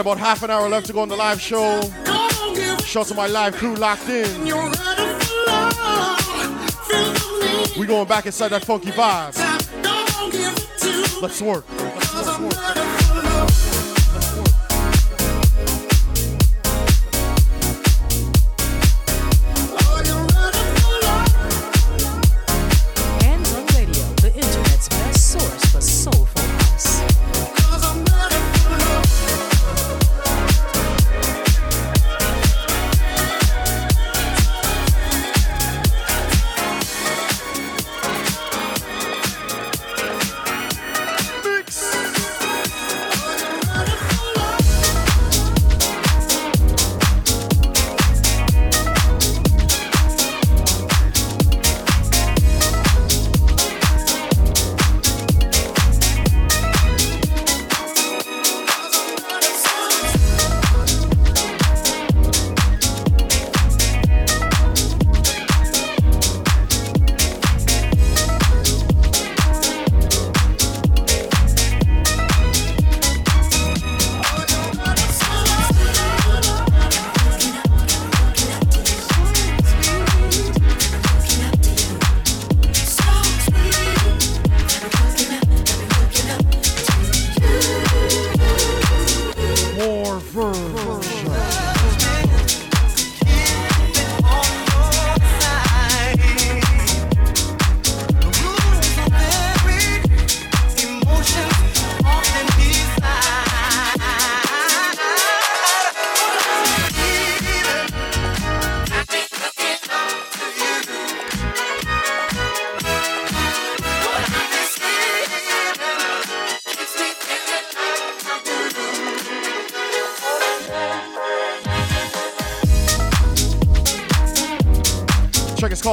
[0.07, 1.81] about half an hour left to go on the live show.
[2.85, 4.41] Shout out to my live crew locked in.
[7.77, 9.35] We going back inside that funky vibe.
[11.21, 11.65] Let's work.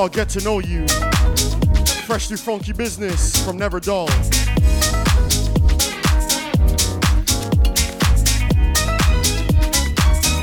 [0.04, 0.86] Called Get to Know You.
[2.06, 4.06] Fresh through funky business from Never Dull.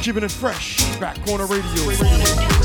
[0.01, 0.97] Keeping it fresh.
[0.99, 1.89] Back corner radio.
[1.89, 2.60] Be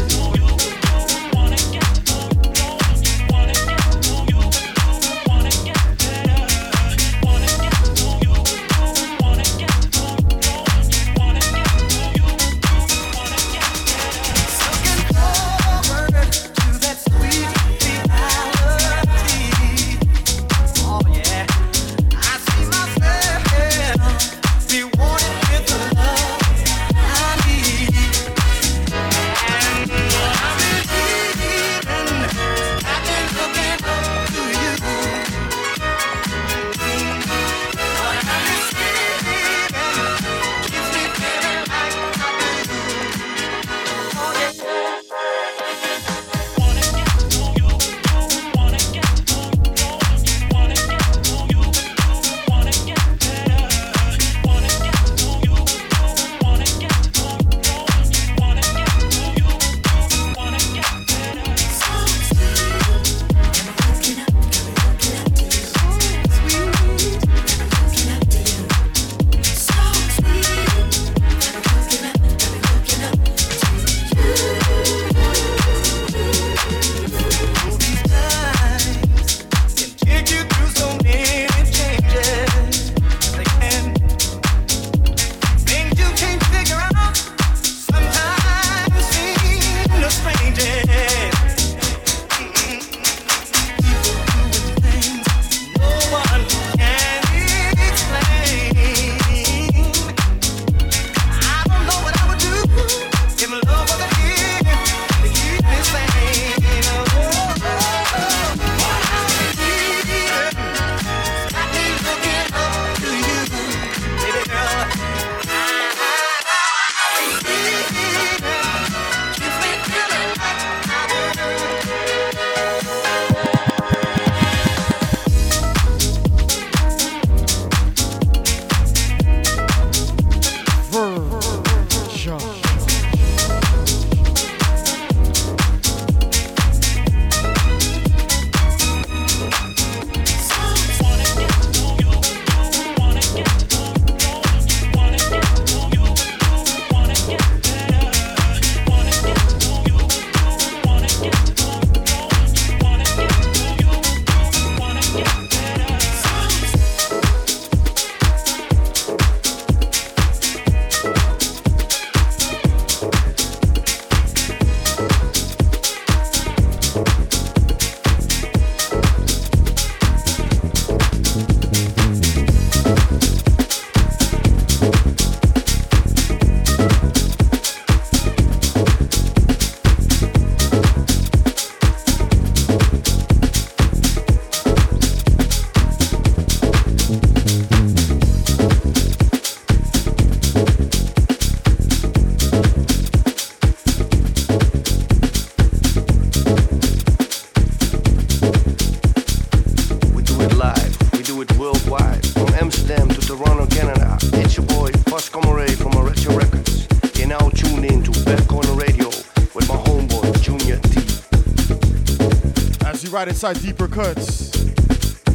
[213.27, 214.51] right inside Deeper Cuts.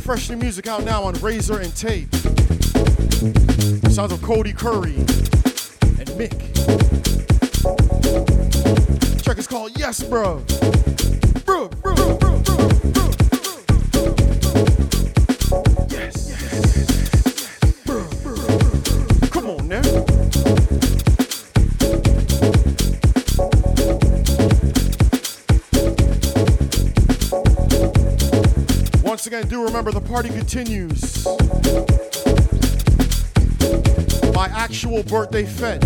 [0.01, 2.13] Fresh new music out now on Razor and Tape.
[3.91, 4.95] Sounds of Cody Currie
[5.99, 6.53] and MIK.
[9.23, 10.41] Track is called Yes, Bro.
[29.83, 31.25] Remember the party continues.
[34.35, 35.81] My actual birthday fete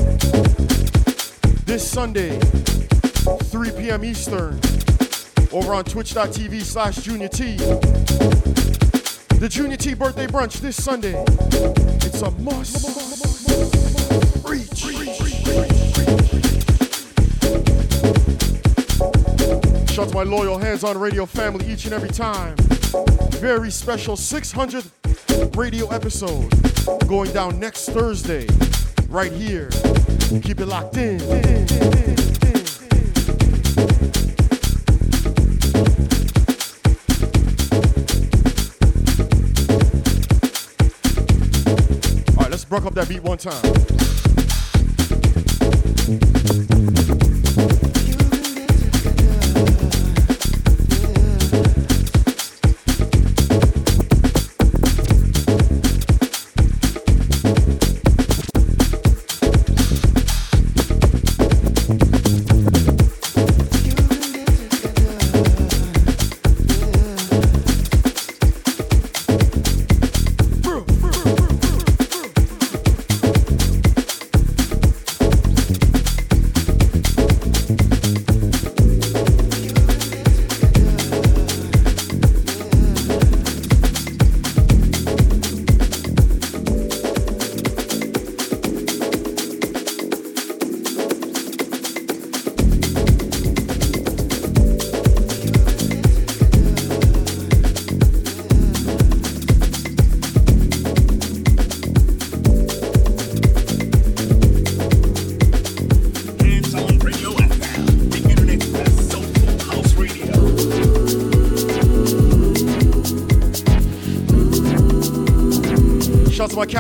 [1.66, 4.04] this Sunday, 3 p.m.
[4.04, 4.60] Eastern,
[5.54, 7.56] over on twitch.tv slash Junior T.
[9.40, 11.16] The Junior T birthday brunch this Sunday.
[12.04, 12.84] It's a must.
[14.46, 14.82] Reach.
[19.90, 22.58] Shout out to my loyal hands-on radio family each and every time.
[23.40, 26.50] Very special 600th radio episode
[27.08, 28.48] going down next Thursday,
[29.10, 29.70] right here.
[30.42, 31.22] Keep it locked in.
[42.32, 43.62] All right, let's broke up that beat one time.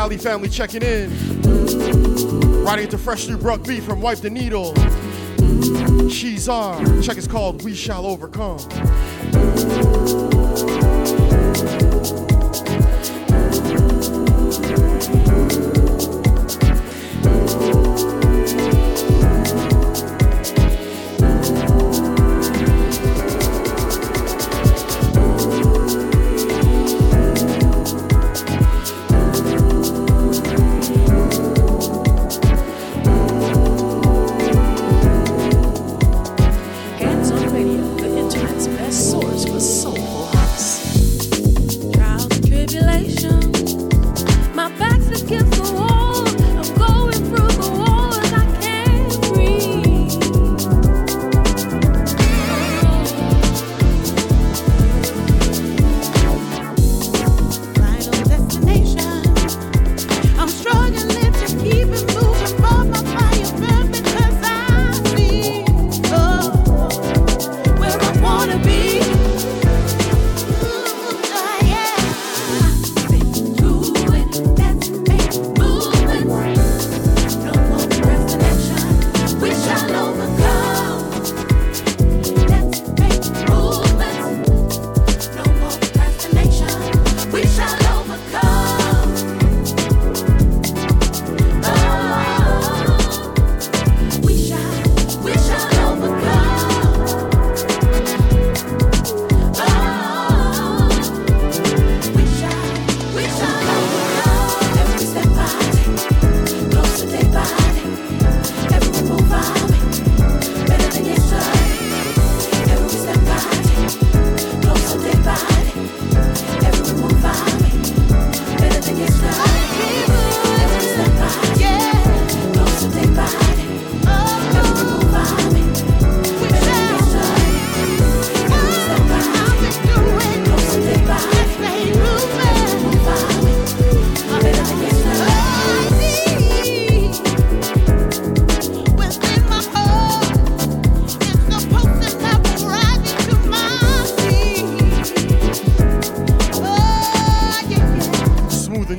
[0.05, 1.09] Family checking in.
[2.63, 4.75] Riding into fresh new Bruck B from Wipe the Needle.
[6.09, 8.59] She's our check is called We Shall Overcome.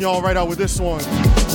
[0.06, 1.45] y'all right out with this one.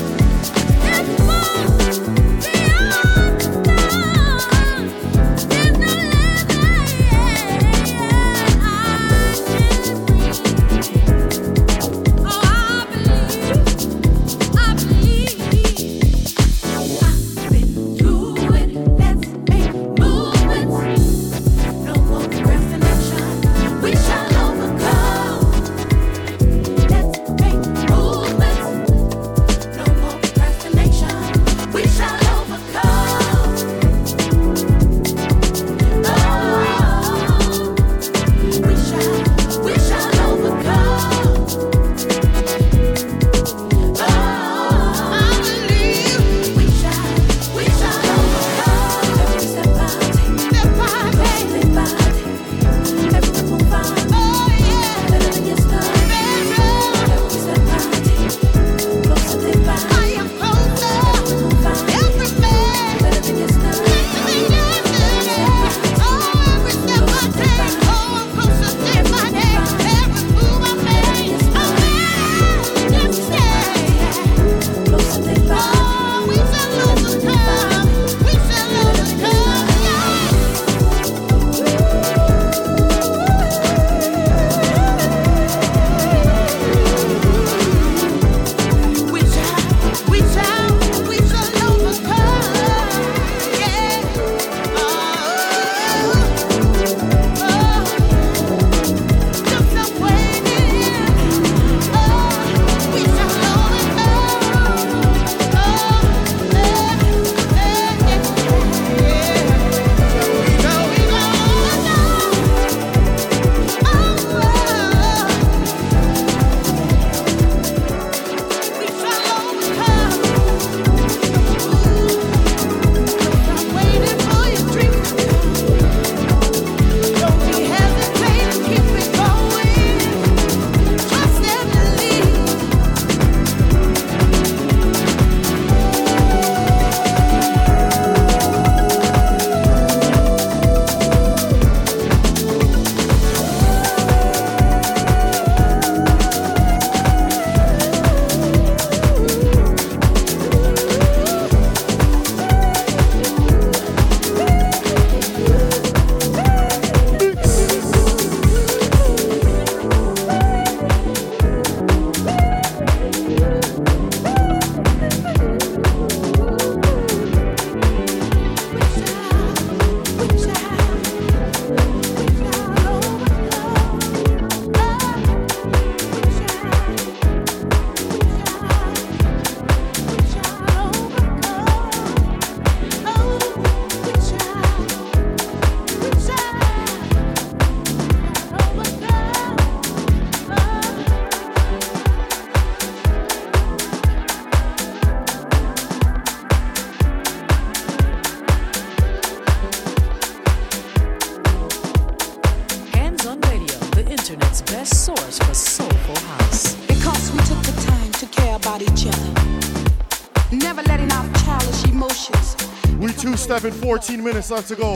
[213.62, 214.94] 5 and 14 minutes left to go.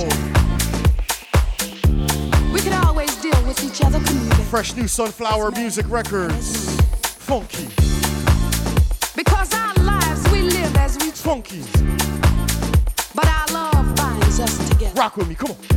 [2.52, 4.46] We can always deal with each other commuting.
[4.46, 6.76] Fresh new Sunflower Music Records.
[7.02, 7.68] Funky.
[9.16, 11.62] Because our lives we live as we Funky.
[13.14, 15.00] But our love binds us together.
[15.00, 15.74] Rock with me, come on.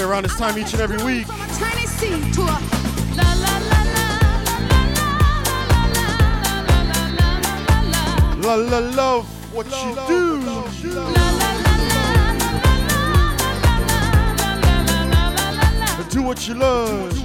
[0.00, 1.28] Say around this time each and every week.
[8.42, 10.40] La la love what you do.
[16.10, 17.19] Do what you love.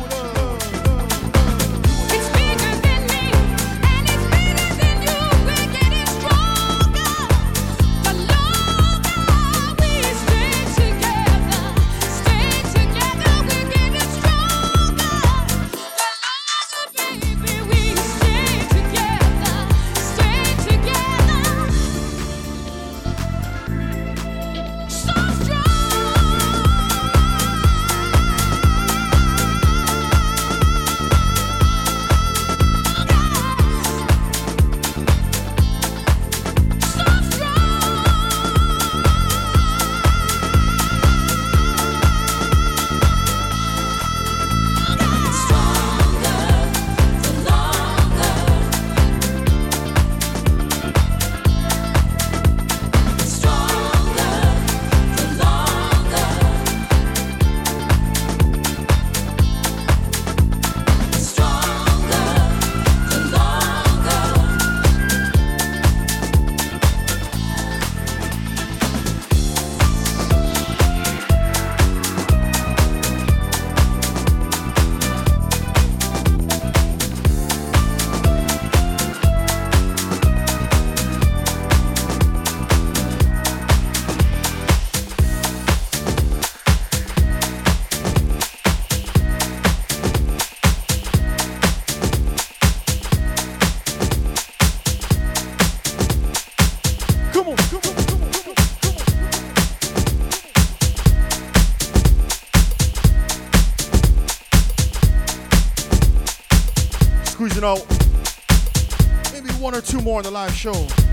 [110.05, 111.04] More on the live show.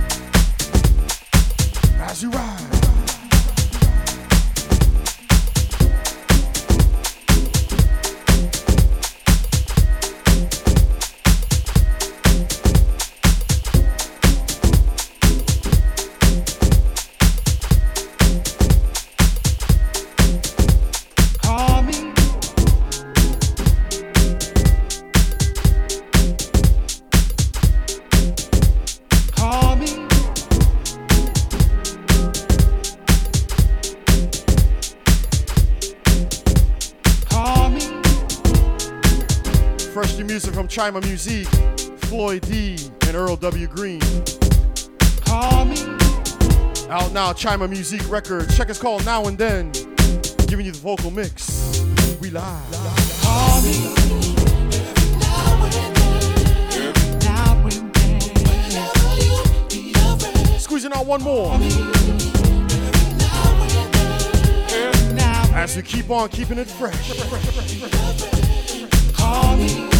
[40.83, 43.69] From Chymamusique, Floyd D, and Earl W.
[43.69, 44.01] Green.
[45.25, 45.77] Call me.
[46.91, 48.57] Out now, Chymamusique Records.
[48.57, 49.71] Check us called Now and Then.
[50.49, 51.85] Giving you the vocal mix.
[52.21, 52.43] We live.
[53.23, 53.95] Call me.
[55.21, 55.73] Now and
[60.35, 60.59] then.
[60.59, 61.55] Squeezing out one more.
[65.55, 67.13] As we keep on keeping it fresh.
[69.17, 69.92] Call me.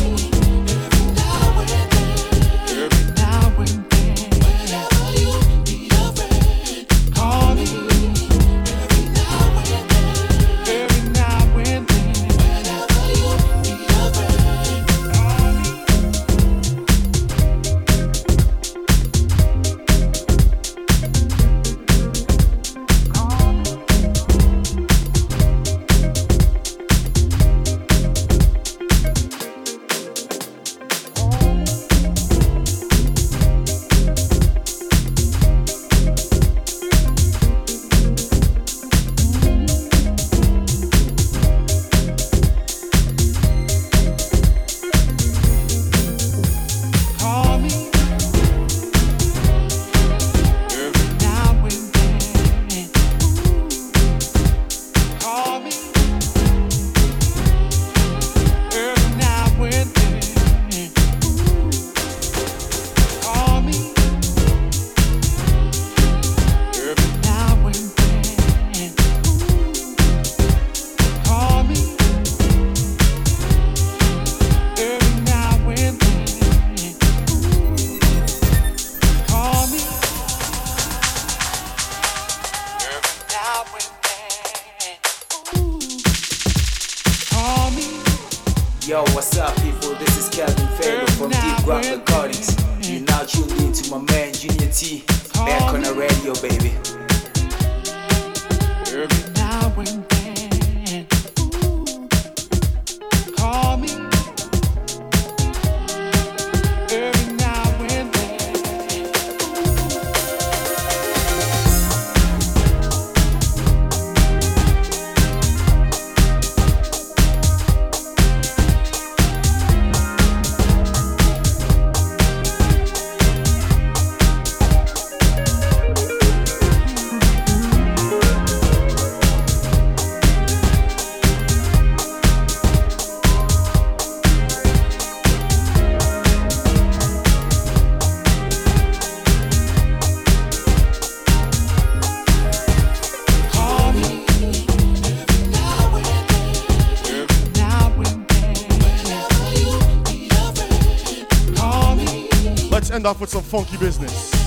[153.13, 154.42] Off with some funky business.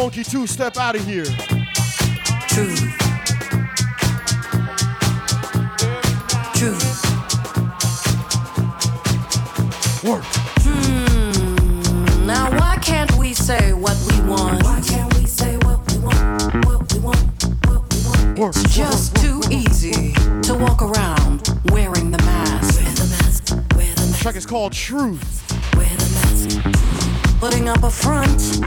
[0.00, 1.26] Funky two step out of here?
[2.48, 2.96] Truth.
[6.54, 7.04] Truth.
[10.02, 10.24] Work.
[10.62, 12.26] Hmm.
[12.26, 14.62] Now why can't we say what we want?
[14.62, 16.64] Why can't we say what we want?
[16.64, 17.18] What we want?
[17.66, 18.38] What we want?
[18.38, 18.56] Work.
[18.56, 20.14] It's just too easy
[20.44, 22.80] to walk around wearing the mask.
[22.80, 23.50] Wear the mask.
[23.76, 25.44] Wear the The track is called Truth.
[25.76, 27.38] Wear the mask.
[27.38, 28.59] Putting up a front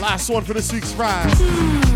[0.00, 1.89] Last one for this week's ride.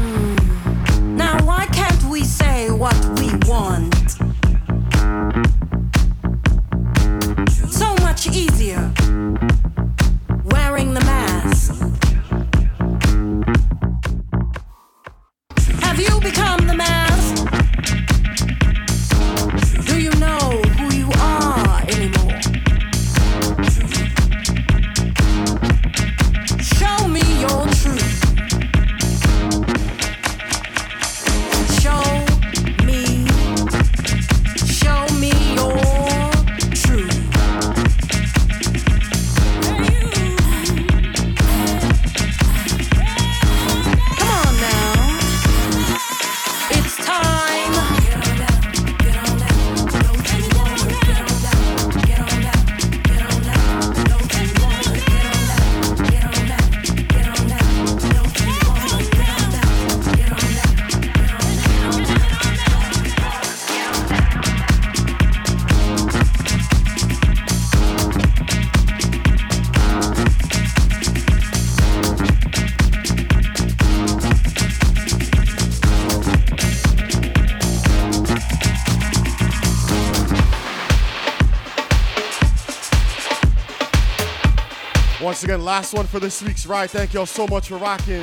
[85.35, 86.89] Once again, last one for this week's ride.
[86.91, 88.23] Thank y'all so much for rocking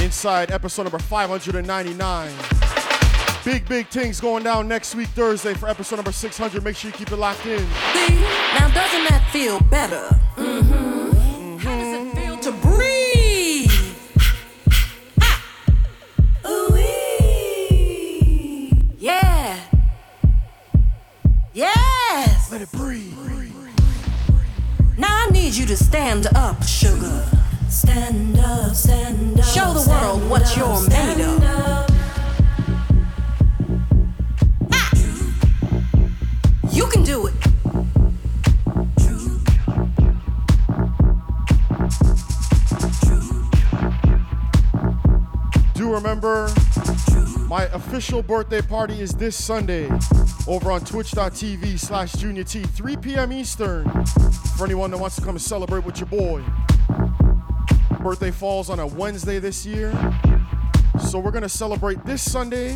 [0.00, 2.32] inside episode number 599.
[3.44, 6.64] Big, big things going down next week, Thursday, for episode number 600.
[6.64, 7.58] Make sure you keep it locked in.
[7.58, 8.14] See,
[8.54, 10.18] now doesn't that feel better?
[10.36, 10.81] Mm-hmm.
[26.12, 27.24] Stand up, sugar.
[27.70, 29.46] Stand up, stand up.
[29.46, 31.01] Show the world what you're made
[47.72, 49.88] official birthday party is this Sunday
[50.46, 53.32] over on twitch.tv slash junior T, 3 p.m.
[53.32, 53.88] Eastern.
[54.56, 56.42] For anyone that wants to come and celebrate with your boy.
[58.00, 59.90] Birthday falls on a Wednesday this year.
[61.08, 62.74] So we're gonna celebrate this Sunday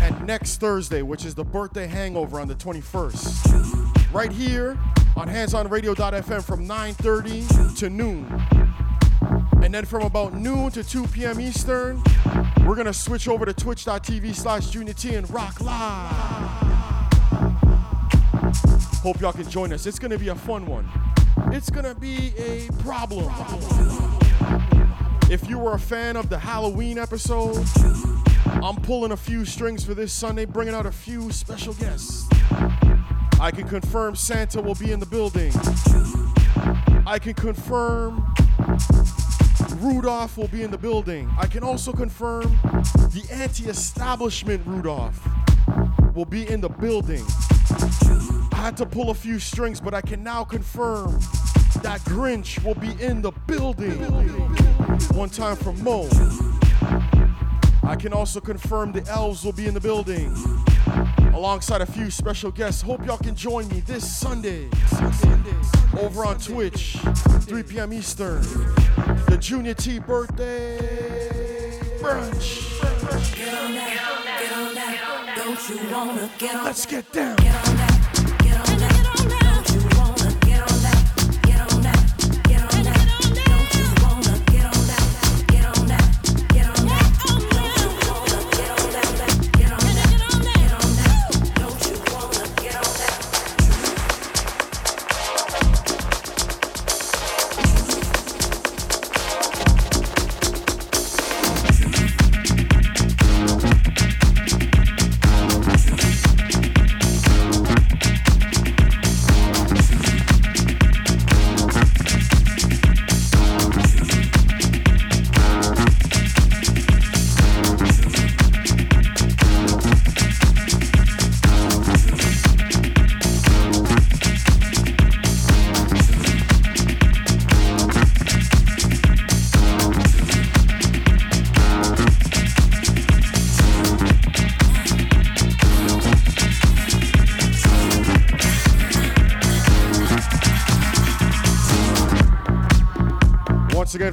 [0.00, 4.12] and next Thursday, which is the birthday hangover on the 21st.
[4.12, 4.78] Right here
[5.16, 8.26] on handsonradio.fm from 9:30 to noon.
[9.62, 11.40] And then from about noon to 2 p.m.
[11.40, 12.02] Eastern,
[12.66, 16.10] we're gonna switch over to twitch.tv slash junior T and rock live.
[19.02, 19.86] Hope y'all can join us.
[19.86, 20.88] It's gonna be a fun one.
[21.52, 23.30] It's gonna be a problem.
[25.30, 27.66] If you were a fan of the Halloween episode,
[28.46, 32.26] I'm pulling a few strings for this Sunday, bringing out a few special guests.
[33.40, 35.52] I can confirm Santa will be in the building.
[37.06, 38.24] I can confirm
[39.84, 41.30] Rudolph will be in the building.
[41.38, 42.58] I can also confirm
[43.12, 45.20] the anti establishment Rudolph
[46.14, 47.22] will be in the building.
[48.52, 51.12] I had to pull a few strings, but I can now confirm
[51.82, 54.00] that Grinch will be in the building.
[55.12, 56.08] One time from Mo.
[57.82, 60.34] I can also confirm the elves will be in the building
[61.34, 62.80] alongside a few special guests.
[62.80, 64.70] Hope y'all can join me this Sunday
[66.00, 66.96] over on Twitch,
[67.42, 67.92] 3 p.m.
[67.92, 68.42] Eastern.
[69.34, 70.78] The Junior T birthday
[71.98, 72.78] brunch.
[73.34, 75.34] Get on that, get on that.
[75.36, 77.34] Don't you wanna get on Let's get down.
[77.38, 77.83] Get on that,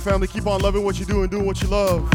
[0.01, 2.09] Family, keep on loving what you do and doing what you love.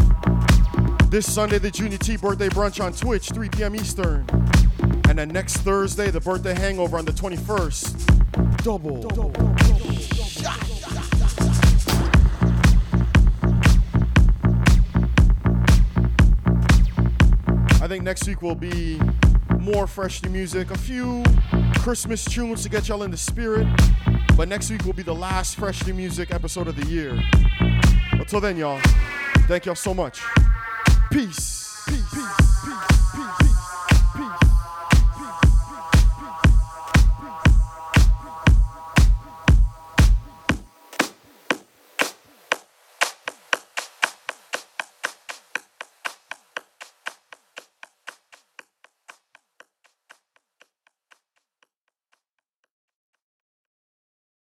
[1.09, 3.77] This Sunday, the Junior T birthday brunch on Twitch, 3 p.m.
[3.77, 4.25] Eastern.
[5.07, 8.57] And then next Thursday, the birthday hangover on the 21st.
[8.57, 9.07] Double.
[17.81, 18.99] I think next week will be
[19.59, 21.23] more fresh new music, a few
[21.75, 23.65] Christmas tunes to get y'all in the spirit.
[24.35, 27.23] But next week will be the last fresh new music episode of the year.
[28.27, 28.81] Until then, y'all,
[29.47, 30.21] thank y'all so much.
[31.09, 31.56] Peace.